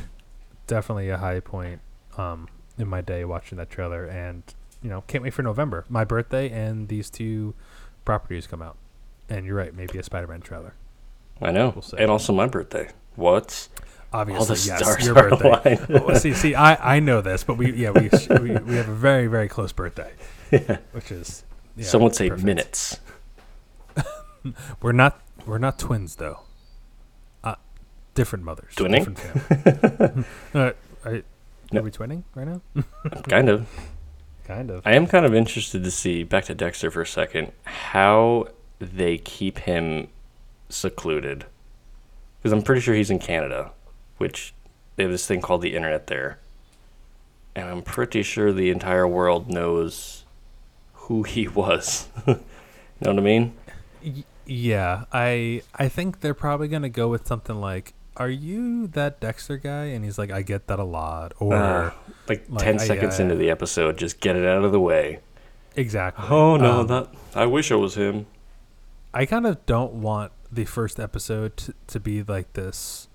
Definitely 0.67 1.09
a 1.09 1.19
high 1.19 1.41
point 1.41 1.81
um, 2.17 2.49
in 2.79 2.89
my 2.89 3.01
day 3.01 3.25
watching 3.25 3.59
that 3.59 3.71
trailer, 3.71 4.05
and 4.05 4.43
you 4.83 4.91
know 4.91 5.03
can't 5.03 5.25
wait 5.25 5.35
for 5.35 5.43
November, 5.43 5.85
my 5.89 6.05
birthday, 6.05 6.51
and 6.51 6.89
these 6.89 7.11
two 7.11 7.55
properties 8.05 8.47
come 8.47 8.63
out. 8.63 8.77
And 9.29 9.45
you're 9.45 9.57
right, 9.57 9.75
maybe 9.75 9.99
a 9.99 10.05
Spider-Man 10.05 10.41
trailer. 10.41 10.75
I 11.41 11.51
know. 11.51 11.73
We'll 11.75 12.01
and 12.01 12.11
also 12.11 12.33
my 12.33 12.47
birthday. 12.47 12.91
What? 13.17 13.69
Obviously, 14.17 14.41
All 14.41 14.47
the 14.47 14.53
yes, 14.55 14.79
stars 14.81 15.07
your 15.07 15.19
are 15.19 15.29
birthday. 15.37 15.79
Oh, 15.91 16.15
see, 16.15 16.33
see, 16.33 16.55
I, 16.55 16.97
I 16.97 17.01
know 17.01 17.21
this, 17.21 17.45
but 17.45 17.59
we 17.59 17.73
yeah 17.75 17.91
we 17.91 18.09
we, 18.41 18.51
we 18.57 18.75
have 18.77 18.89
a 18.89 18.95
very 18.95 19.27
very 19.27 19.49
close 19.49 19.73
birthday, 19.73 20.11
Yeah. 20.51 20.79
which 20.93 21.11
is 21.11 21.45
yeah, 21.77 21.85
Some 21.85 22.03
would 22.03 22.15
say 22.15 22.29
perfect. 22.31 22.45
minutes. 22.47 23.01
We're 24.81 24.93
not 24.93 25.21
we're 25.45 25.59
not 25.59 25.79
twins 25.79 26.17
though. 26.17 26.41
Uh, 27.45 27.57
different 28.15 28.45
mothers. 28.45 28.75
Twinning? 28.75 29.15
Different 29.17 29.19
family. 29.99 30.25
uh, 30.55 30.73
are, 31.05 31.23
No. 31.73 31.81
are 31.81 31.83
we 31.83 31.91
twinning 31.91 32.23
right 32.35 32.47
now? 32.47 32.61
kind 33.29 33.49
of. 33.49 33.67
kind 34.45 34.71
of. 34.71 34.83
I 34.87 34.95
am 34.95 35.07
kind 35.07 35.27
of 35.27 35.35
interested 35.35 35.85
to 35.85 35.91
see 35.91 36.23
back 36.23 36.45
to 36.47 36.55
Dexter 36.55 36.91
for 36.91 37.03
a 37.03 37.07
second 37.07 37.53
how 37.65 38.47
they 38.79 39.19
keep 39.19 39.59
him 39.59 40.09
secluded 40.69 41.45
because 42.39 42.53
I'm 42.53 42.63
pretty 42.63 42.81
sure 42.81 42.95
he's 42.95 43.11
in 43.11 43.19
Canada, 43.19 43.73
which 44.19 44.55
they 44.97 45.03
have 45.03 45.13
this 45.13 45.27
thing 45.27 45.41
called 45.41 45.63
the 45.63 45.75
internet 45.77 46.07
there, 46.07 46.39
and 47.55 47.69
I'm 47.69 47.83
pretty 47.83 48.23
sure 48.23 48.53
the 48.53 48.71
entire 48.71 49.07
world 49.07 49.49
knows 49.51 50.25
who 50.95 51.23
he 51.23 51.47
was. 51.63 52.09
You 52.27 52.35
know 53.03 53.11
what 53.11 53.19
I 53.19 53.23
mean? 53.23 53.53
Yeah, 54.47 55.05
I 55.13 55.63
I 55.75 55.89
think 55.89 56.21
they're 56.21 56.35
probably 56.35 56.69
gonna 56.69 56.89
go 56.89 57.09
with 57.09 57.27
something 57.27 57.57
like, 57.61 57.95
"Are 58.17 58.31
you 58.31 58.87
that 58.89 59.21
Dexter 59.21 59.57
guy?" 59.57 59.87
And 59.87 60.05
he's 60.05 60.19
like, 60.19 60.31
"I 60.31 60.43
get 60.43 60.69
that 60.69 60.79
a 60.79 60.85
lot." 60.85 61.33
Or 61.41 61.55
Uh, 61.55 61.91
like, 62.29 62.45
like, 62.49 62.63
ten 62.63 62.75
I, 62.81 62.85
seconds 62.85 63.19
uh, 63.19 63.25
into 63.25 63.35
the 63.35 63.51
episode, 63.51 63.97
just 63.99 64.21
get 64.21 64.37
it 64.37 64.47
out 64.47 64.65
of 64.65 64.71
the 64.73 64.81
way. 64.81 65.19
exactly. 65.75 66.25
Oh 66.31 66.57
no, 66.57 66.81
Um, 66.81 66.87
that 66.87 67.09
I 67.35 67.47
wish 67.47 67.71
it 67.71 67.77
was 67.77 67.97
him. 67.97 68.27
I 69.13 69.27
kind 69.27 69.47
of 69.47 69.65
don't 69.67 69.95
want 69.95 70.31
the 70.53 70.65
first 70.65 71.01
episode 71.01 71.57
to, 71.59 71.75
to 71.89 72.01
be 72.01 72.23
like 72.23 72.53
this 72.53 73.09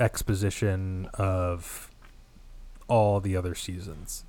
exposition 0.00 1.08
of 1.14 1.90
all 2.88 3.20
the 3.20 3.36
other 3.36 3.54
seasons. 3.54 4.24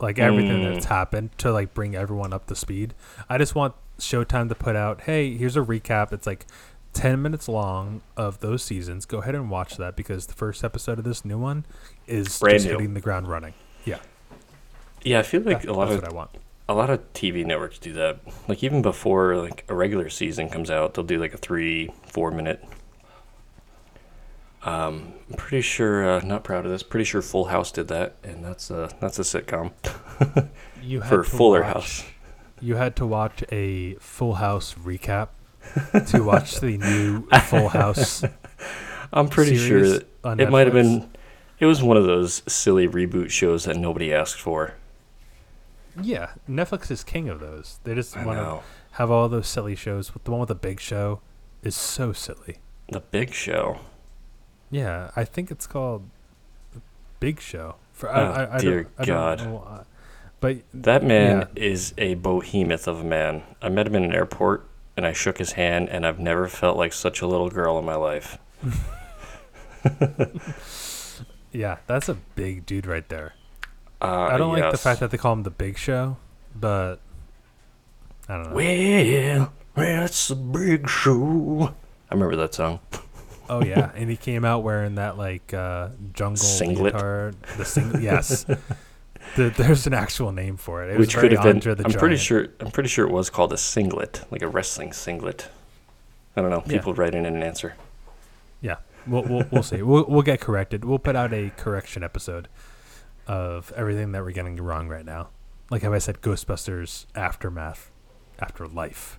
Like 0.00 0.18
everything 0.18 0.62
Mm. 0.62 0.74
that's 0.74 0.86
happened 0.86 1.30
to 1.38 1.52
like 1.52 1.72
bring 1.74 1.94
everyone 1.96 2.32
up 2.32 2.46
to 2.48 2.54
speed. 2.56 2.94
I 3.28 3.38
just 3.38 3.54
want 3.54 3.74
Showtime 3.98 4.48
to 4.48 4.54
put 4.54 4.74
out, 4.76 5.02
"Hey, 5.02 5.36
here's 5.36 5.56
a 5.56 5.60
recap. 5.60 6.12
It's 6.12 6.26
like 6.26 6.46
10 6.94 7.22
minutes 7.22 7.48
long 7.48 8.02
of 8.16 8.40
those 8.40 8.62
seasons. 8.62 9.04
Go 9.06 9.18
ahead 9.18 9.34
and 9.34 9.50
watch 9.50 9.76
that 9.76 9.96
because 9.96 10.26
the 10.26 10.34
first 10.34 10.62
episode 10.64 10.98
of 10.98 11.04
this 11.04 11.24
new 11.24 11.38
one 11.38 11.64
is 12.06 12.38
Brand 12.40 12.54
just 12.56 12.66
new. 12.66 12.72
hitting 12.72 12.94
the 12.94 13.00
ground 13.00 13.28
running." 13.28 13.54
Yeah. 13.84 13.98
Yeah, 15.02 15.20
I 15.20 15.22
feel 15.22 15.42
like 15.42 15.62
that- 15.62 15.68
a 15.70 15.72
lot 15.72 15.86
that's 15.88 15.96
of 15.98 16.02
what 16.02 16.12
I 16.12 16.14
want. 16.14 16.30
a 16.68 16.74
lot 16.74 16.90
of 16.90 17.00
TV 17.12 17.44
networks 17.44 17.78
do 17.78 17.92
that. 17.94 18.18
Like 18.48 18.62
even 18.64 18.82
before 18.82 19.36
like 19.36 19.64
a 19.68 19.74
regular 19.74 20.08
season 20.10 20.48
comes 20.50 20.70
out, 20.70 20.94
they'll 20.94 21.04
do 21.04 21.18
like 21.18 21.34
a 21.34 21.38
three, 21.38 21.90
four 22.06 22.30
minute. 22.30 22.64
Um, 24.64 25.12
I'm 25.30 25.36
pretty 25.36 25.60
sure. 25.62 26.08
Uh, 26.08 26.20
not 26.24 26.42
proud 26.44 26.64
of 26.64 26.70
this. 26.70 26.82
Pretty 26.82 27.04
sure 27.04 27.20
Full 27.22 27.46
House 27.46 27.70
did 27.70 27.88
that, 27.88 28.16
and 28.22 28.44
that's 28.44 28.70
a 28.70 28.90
that's 29.00 29.18
a 29.18 29.22
sitcom 29.22 29.72
You 30.82 31.00
had 31.00 31.08
for 31.08 31.22
to 31.22 31.30
Fuller 31.30 31.62
watch- 31.62 31.72
House. 31.74 32.04
You 32.60 32.76
had 32.76 32.96
to 32.96 33.06
watch 33.06 33.44
a 33.52 33.94
Full 33.96 34.34
House 34.34 34.74
recap 34.74 35.28
to 36.08 36.22
watch 36.22 36.60
the 36.60 36.78
new 36.78 37.26
Full 37.48 37.68
House. 37.68 38.24
I'm 39.12 39.28
pretty 39.28 39.56
sure 39.56 39.82
that 39.86 40.06
it 40.40 40.50
might 40.50 40.66
have 40.66 40.74
been. 40.74 41.10
It 41.60 41.66
was 41.66 41.82
one 41.82 41.96
of 41.96 42.04
those 42.04 42.42
silly 42.52 42.88
reboot 42.88 43.30
shows 43.30 43.64
that 43.64 43.76
nobody 43.76 44.12
asked 44.14 44.40
for. 44.40 44.74
Yeah, 46.00 46.30
Netflix 46.48 46.90
is 46.90 47.04
king 47.04 47.28
of 47.28 47.38
those. 47.40 47.78
They 47.84 47.94
just 47.94 48.16
want 48.16 48.38
to 48.40 48.60
have 48.92 49.10
all 49.10 49.28
those 49.28 49.46
silly 49.46 49.76
shows. 49.76 50.10
But 50.10 50.24
The 50.24 50.30
one 50.32 50.40
with 50.40 50.48
the 50.48 50.54
big 50.56 50.80
show 50.80 51.20
is 51.62 51.76
so 51.76 52.12
silly. 52.12 52.56
The 52.90 53.00
Big 53.00 53.32
Show. 53.32 53.78
Yeah, 54.74 55.12
I 55.14 55.24
think 55.24 55.52
it's 55.52 55.68
called 55.68 56.10
Big 57.20 57.38
Show. 57.40 57.76
For 57.92 58.08
Oh, 58.08 58.12
I, 58.12 58.56
I, 58.56 58.58
dear 58.58 58.82
don't, 58.82 58.92
I 58.98 59.04
God. 59.04 59.38
Don't 59.38 59.46
know 59.46 59.54
why. 59.58 59.84
But 60.40 60.56
That 60.74 61.04
man 61.04 61.48
Yeah. 61.54 61.62
is 61.62 61.94
a 61.96 62.14
behemoth 62.14 62.88
of 62.88 63.00
a 63.00 63.04
man. 63.04 63.44
I 63.62 63.68
met 63.68 63.86
him 63.86 63.94
in 63.94 64.02
an 64.02 64.12
airport 64.12 64.66
and 64.96 65.06
I 65.06 65.12
shook 65.12 65.38
his 65.38 65.52
hand, 65.52 65.88
and 65.90 66.04
I've 66.04 66.18
never 66.18 66.48
felt 66.48 66.76
like 66.76 66.92
such 66.92 67.20
a 67.22 67.26
little 67.28 67.50
girl 67.50 67.78
in 67.78 67.84
my 67.84 67.94
life. 67.94 68.38
yeah, 71.52 71.76
that's 71.86 72.08
a 72.08 72.14
big 72.14 72.66
dude 72.66 72.86
right 72.86 73.08
there. 73.08 73.34
Uh, 74.02 74.28
I 74.32 74.36
don't 74.38 74.52
like 74.52 74.72
the 74.72 74.78
fact 74.78 74.98
that 75.00 75.12
they 75.12 75.18
call 75.18 75.32
him 75.34 75.44
the 75.44 75.50
Big 75.50 75.78
Show, 75.78 76.16
but 76.54 76.96
I 78.28 78.34
don't 78.36 78.50
know. 78.50 78.56
Well, 78.56 79.52
that's 79.76 80.28
the 80.28 80.34
big 80.36 80.88
show. 80.88 81.74
I 82.10 82.14
remember 82.14 82.36
that 82.36 82.54
song. 82.54 82.80
Oh 83.48 83.62
yeah, 83.62 83.90
and 83.96 84.10
he 84.10 84.16
came 84.16 84.44
out 84.44 84.62
wearing 84.62 84.96
that 84.96 85.18
like 85.18 85.52
uh, 85.54 85.90
jungle 86.12 86.36
Singlet. 86.36 86.94
leotard. 86.94 87.36
The 87.56 87.64
singlet, 87.64 88.02
yes. 88.02 88.44
the, 89.36 89.50
there's 89.50 89.86
an 89.86 89.94
actual 89.94 90.32
name 90.32 90.56
for 90.56 90.84
it. 90.84 90.94
It 90.94 90.98
which 90.98 91.14
was 91.14 91.22
could 91.22 91.32
have 91.32 91.42
been. 91.42 91.84
I'm 91.84 91.92
pretty 91.92 92.16
sure. 92.16 92.48
I'm 92.60 92.70
pretty 92.70 92.88
sure 92.88 93.06
it 93.06 93.12
was 93.12 93.30
called 93.30 93.52
a 93.52 93.58
singlet, 93.58 94.24
like 94.30 94.42
a 94.42 94.48
wrestling 94.48 94.92
singlet. 94.92 95.48
I 96.36 96.40
don't 96.40 96.50
know. 96.50 96.62
Yeah. 96.66 96.78
People 96.78 96.94
write 96.94 97.14
in 97.14 97.26
an 97.26 97.42
answer. 97.42 97.74
We'll, 99.06 99.22
we'll, 99.22 99.44
we'll 99.50 99.62
see. 99.62 99.82
We'll, 99.82 100.04
we'll 100.06 100.22
get 100.22 100.40
corrected. 100.40 100.84
We'll 100.84 100.98
put 100.98 101.16
out 101.16 101.32
a 101.32 101.50
correction 101.56 102.02
episode 102.02 102.48
of 103.26 103.72
everything 103.76 104.12
that 104.12 104.22
we're 104.22 104.32
getting 104.32 104.56
wrong 104.56 104.88
right 104.88 105.04
now. 105.04 105.28
Like 105.70 105.82
how 105.82 105.92
I 105.92 105.98
said, 105.98 106.20
Ghostbusters 106.20 107.06
aftermath, 107.14 107.90
afterlife. 108.38 109.18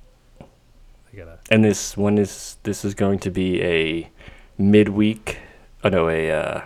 I 1.15 1.17
gotta. 1.17 1.39
And 1.49 1.63
this 1.63 1.95
one 1.95 2.17
is. 2.17 2.57
This 2.63 2.83
is 2.83 2.93
going 2.93 3.19
to 3.19 3.31
be 3.31 3.61
a 3.61 4.11
midweek. 4.57 5.39
Oh 5.83 5.89
no, 5.89 6.09
a 6.09 6.31
uh, 6.31 6.61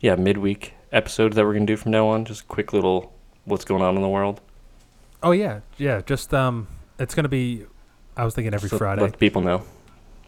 yeah 0.00 0.14
midweek 0.14 0.74
episode 0.92 1.32
that 1.32 1.44
we're 1.44 1.54
gonna 1.54 1.66
do 1.66 1.76
from 1.76 1.90
now 1.92 2.06
on. 2.06 2.24
Just 2.24 2.46
quick 2.46 2.72
little 2.72 3.12
what's 3.44 3.64
going 3.64 3.82
on 3.82 3.96
in 3.96 4.02
the 4.02 4.08
world. 4.08 4.40
Oh 5.22 5.32
yeah, 5.32 5.60
yeah. 5.76 6.02
Just 6.02 6.32
um, 6.32 6.68
it's 6.98 7.14
gonna 7.14 7.28
be. 7.28 7.66
I 8.16 8.24
was 8.24 8.34
thinking 8.34 8.54
every 8.54 8.68
So 8.68 8.78
Friday. 8.78 9.02
Let 9.02 9.18
people 9.18 9.42
know. 9.42 9.64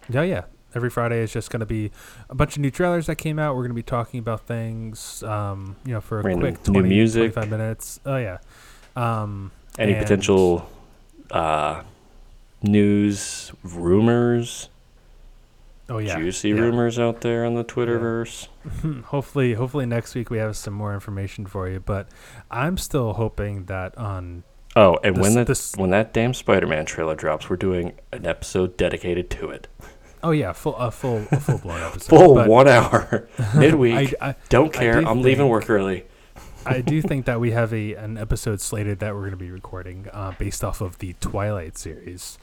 Yeah, 0.09 0.23
yeah. 0.23 0.45
Every 0.75 0.91
Friday 0.91 1.21
is 1.21 1.33
just 1.33 1.51
going 1.51 1.61
to 1.61 1.67
be 1.67 1.93
a 2.29 2.35
bunch 2.35 2.57
of 2.57 2.61
new 2.61 2.71
trailers 2.71 3.07
that 3.07 3.15
came 3.15 3.39
out. 3.39 3.55
We're 3.55 3.63
going 3.63 3.71
to 3.71 3.75
be 3.75 3.83
talking 3.85 4.19
about 4.19 4.41
things, 4.41 5.23
um, 5.23 5.77
you 5.85 5.93
know, 5.93 6.01
for 6.01 6.19
a 6.19 6.23
Random 6.25 6.57
quick 6.57 6.69
new 6.69 6.83
music. 6.83 7.33
25 7.33 7.49
minutes. 7.49 8.01
Oh, 8.05 8.17
yeah. 8.17 8.39
Um, 8.97 9.53
Any 9.79 9.95
potential 9.95 10.69
uh, 11.31 11.85
news 12.65 13.53
rumors, 13.63 14.69
Oh, 15.89 15.99
yeah. 15.99 16.19
juicy 16.19 16.49
yeah. 16.51 16.55
rumors 16.61 16.99
out 16.99 17.21
there 17.21 17.45
on 17.45 17.55
the 17.55 17.65
Twitterverse? 17.65 18.49
hopefully, 19.07 19.55
hopefully 19.55 19.87
next 19.87 20.15
week 20.15 20.31
we 20.31 20.39
have 20.39 20.57
some 20.57 20.75
more 20.75 20.95
information 20.95 21.47
for 21.47 21.69
you. 21.69 21.81
But 21.81 22.09
I'm 22.51 22.77
still 22.79 23.13
hoping 23.15 23.67
that 23.67 23.97
on. 23.99 24.45
Oh, 24.77 24.99
and 25.05 25.19
when 25.19 25.35
that 25.35 25.47
this- 25.47 25.77
when 25.77 25.91
that 25.91 26.13
damn 26.13 26.35
Spider-Man 26.35 26.87
trailer 26.87 27.15
drops, 27.15 27.49
we're 27.49 27.57
doing 27.57 27.93
an 28.13 28.27
episode 28.27 28.77
dedicated 28.77 29.31
to 29.31 29.51
it. 29.51 29.69
Oh, 30.23 30.31
yeah. 30.31 30.53
Full, 30.53 30.75
a 30.77 30.91
full, 30.91 31.19
a 31.31 31.39
full 31.39 31.59
blown 31.59 31.83
episode. 31.83 32.09
Full 32.17 32.35
But 32.35 32.49
one 32.49 32.67
hour 32.67 33.29
midweek. 33.55 34.15
I, 34.21 34.31
I, 34.31 34.35
Don't 34.49 34.73
care. 34.73 35.01
do 35.03 35.07
I'm 35.07 35.21
leaving 35.21 35.49
work 35.49 35.69
early. 35.69 36.07
I 36.67 36.81
do 36.81 37.01
think 37.11 37.27
that 37.27 37.41
we 37.41 37.51
have 37.53 37.73
a 37.73 37.95
an 37.95 38.19
episode 38.19 38.61
slated 38.61 39.01
that 39.01 39.15
we're 39.15 39.21
going 39.21 39.31
to 39.33 39.37
be 39.37 39.51
recording 39.51 40.09
uh, 40.13 40.33
based 40.39 40.65
off 40.65 40.81
of 40.81 40.99
the 40.99 41.15
Twilight 41.21 41.77
series. 41.79 42.39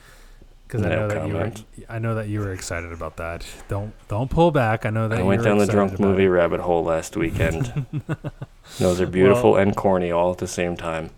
Because 0.68 0.86
I 0.86 0.90
No 0.90 0.96
know 0.96 1.08
that 1.10 1.28
you 1.28 1.34
were. 1.34 1.52
I 1.90 2.00
know 2.00 2.16
that 2.16 2.30
you 2.30 2.40
were 2.40 2.54
excited 2.54 2.94
about 2.94 3.18
that. 3.18 3.46
Don't 3.68 3.94
don't 4.08 4.30
pull 4.30 4.52
back. 4.52 4.86
I 4.86 4.90
know 4.90 5.08
that 5.10 5.18
I 5.18 5.22
you 5.22 5.28
went 5.28 5.42
were 5.42 5.46
down 5.46 5.58
the 5.58 5.64
excited 5.64 5.76
drunk 5.78 5.94
about 5.96 6.08
movie 6.08 6.24
it. 6.24 6.30
rabbit 6.30 6.62
hole 6.62 6.84
last 6.84 7.18
weekend. 7.18 7.86
Those 8.80 9.02
are 9.02 9.06
beautiful 9.08 9.58
and 9.58 9.76
corny 9.76 10.12
all 10.12 10.32
at 10.32 10.38
the 10.38 10.48
same 10.48 10.78
time. 10.78 11.10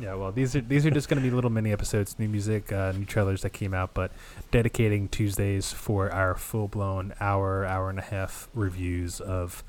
Yeah, 0.00 0.14
well, 0.14 0.32
these 0.32 0.56
are 0.56 0.62
these 0.62 0.86
are 0.86 0.90
just 0.90 1.10
going 1.10 1.22
to 1.22 1.28
be 1.28 1.30
little 1.30 1.50
mini 1.50 1.70
episodes, 1.72 2.18
new 2.18 2.26
music, 2.28 2.72
uh, 2.72 2.92
new 2.92 3.04
trailers 3.04 3.42
that 3.42 3.50
came 3.50 3.74
out, 3.74 3.92
but 3.92 4.10
dedicating 4.50 5.08
Tuesdays 5.08 5.70
for 5.72 6.10
our 6.10 6.34
full 6.34 6.66
blown 6.66 7.12
hour, 7.20 7.66
hour 7.66 7.90
and 7.90 7.98
a 7.98 8.02
half 8.02 8.48
reviews 8.54 9.20
of 9.20 9.62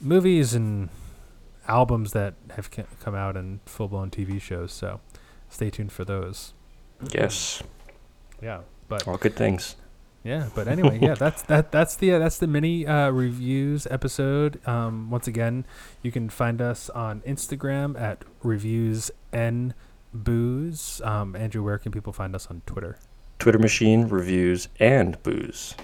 movies 0.00 0.54
and 0.54 0.88
albums 1.68 2.12
that 2.12 2.34
have 2.50 2.70
come 2.70 3.14
out 3.14 3.36
and 3.36 3.60
full 3.66 3.88
blown 3.88 4.10
TV 4.10 4.40
shows. 4.40 4.72
So 4.72 5.00
stay 5.48 5.70
tuned 5.70 5.92
for 5.92 6.04
those. 6.04 6.54
Yes, 7.12 7.62
Yeah, 8.42 8.60
but 8.88 9.06
all 9.08 9.16
good 9.16 9.34
things. 9.34 9.76
Yeah, 10.22 10.50
but 10.54 10.68
anyway, 10.68 10.98
yeah, 11.00 11.14
that's 11.18 11.42
that 11.42 11.72
that's 11.72 11.96
the 11.96 12.12
uh, 12.12 12.18
that's 12.18 12.38
the 12.38 12.46
mini 12.46 12.86
uh, 12.86 13.10
reviews 13.10 13.86
episode. 13.90 14.66
Um, 14.68 15.10
once 15.10 15.26
again, 15.26 15.64
you 16.02 16.12
can 16.12 16.28
find 16.28 16.60
us 16.60 16.90
on 16.90 17.20
Instagram 17.22 17.98
at 17.98 18.24
reviews 18.42 19.10
n 19.32 19.74
booze. 20.12 21.00
Um, 21.04 21.34
Andrew, 21.34 21.62
where 21.62 21.78
can 21.78 21.92
people 21.92 22.12
find 22.12 22.34
us 22.34 22.48
on 22.48 22.62
Twitter? 22.66 22.98
Twitter 23.38 23.58
machine 23.58 24.08
reviews 24.08 24.68
and 24.78 25.20
booze. 25.22 25.74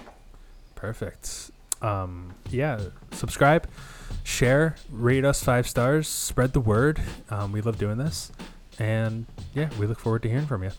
Perfect. 0.75 1.49
Um, 1.81 2.35
yeah, 2.49 2.79
subscribe, 3.11 3.67
share, 4.23 4.75
rate 4.91 5.25
us 5.25 5.43
five 5.43 5.67
stars, 5.67 6.07
spread 6.07 6.53
the 6.53 6.59
word. 6.59 7.01
Um, 7.29 7.51
we 7.51 7.61
love 7.61 7.77
doing 7.77 7.97
this, 7.97 8.31
and 8.79 9.25
yeah, 9.53 9.69
we 9.79 9.87
look 9.87 9.99
forward 9.99 10.23
to 10.23 10.29
hearing 10.29 10.47
from 10.47 10.63
you. 10.63 10.71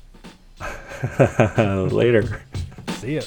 Later. 1.94 2.42
See 2.98 3.16
ya. 3.16 3.22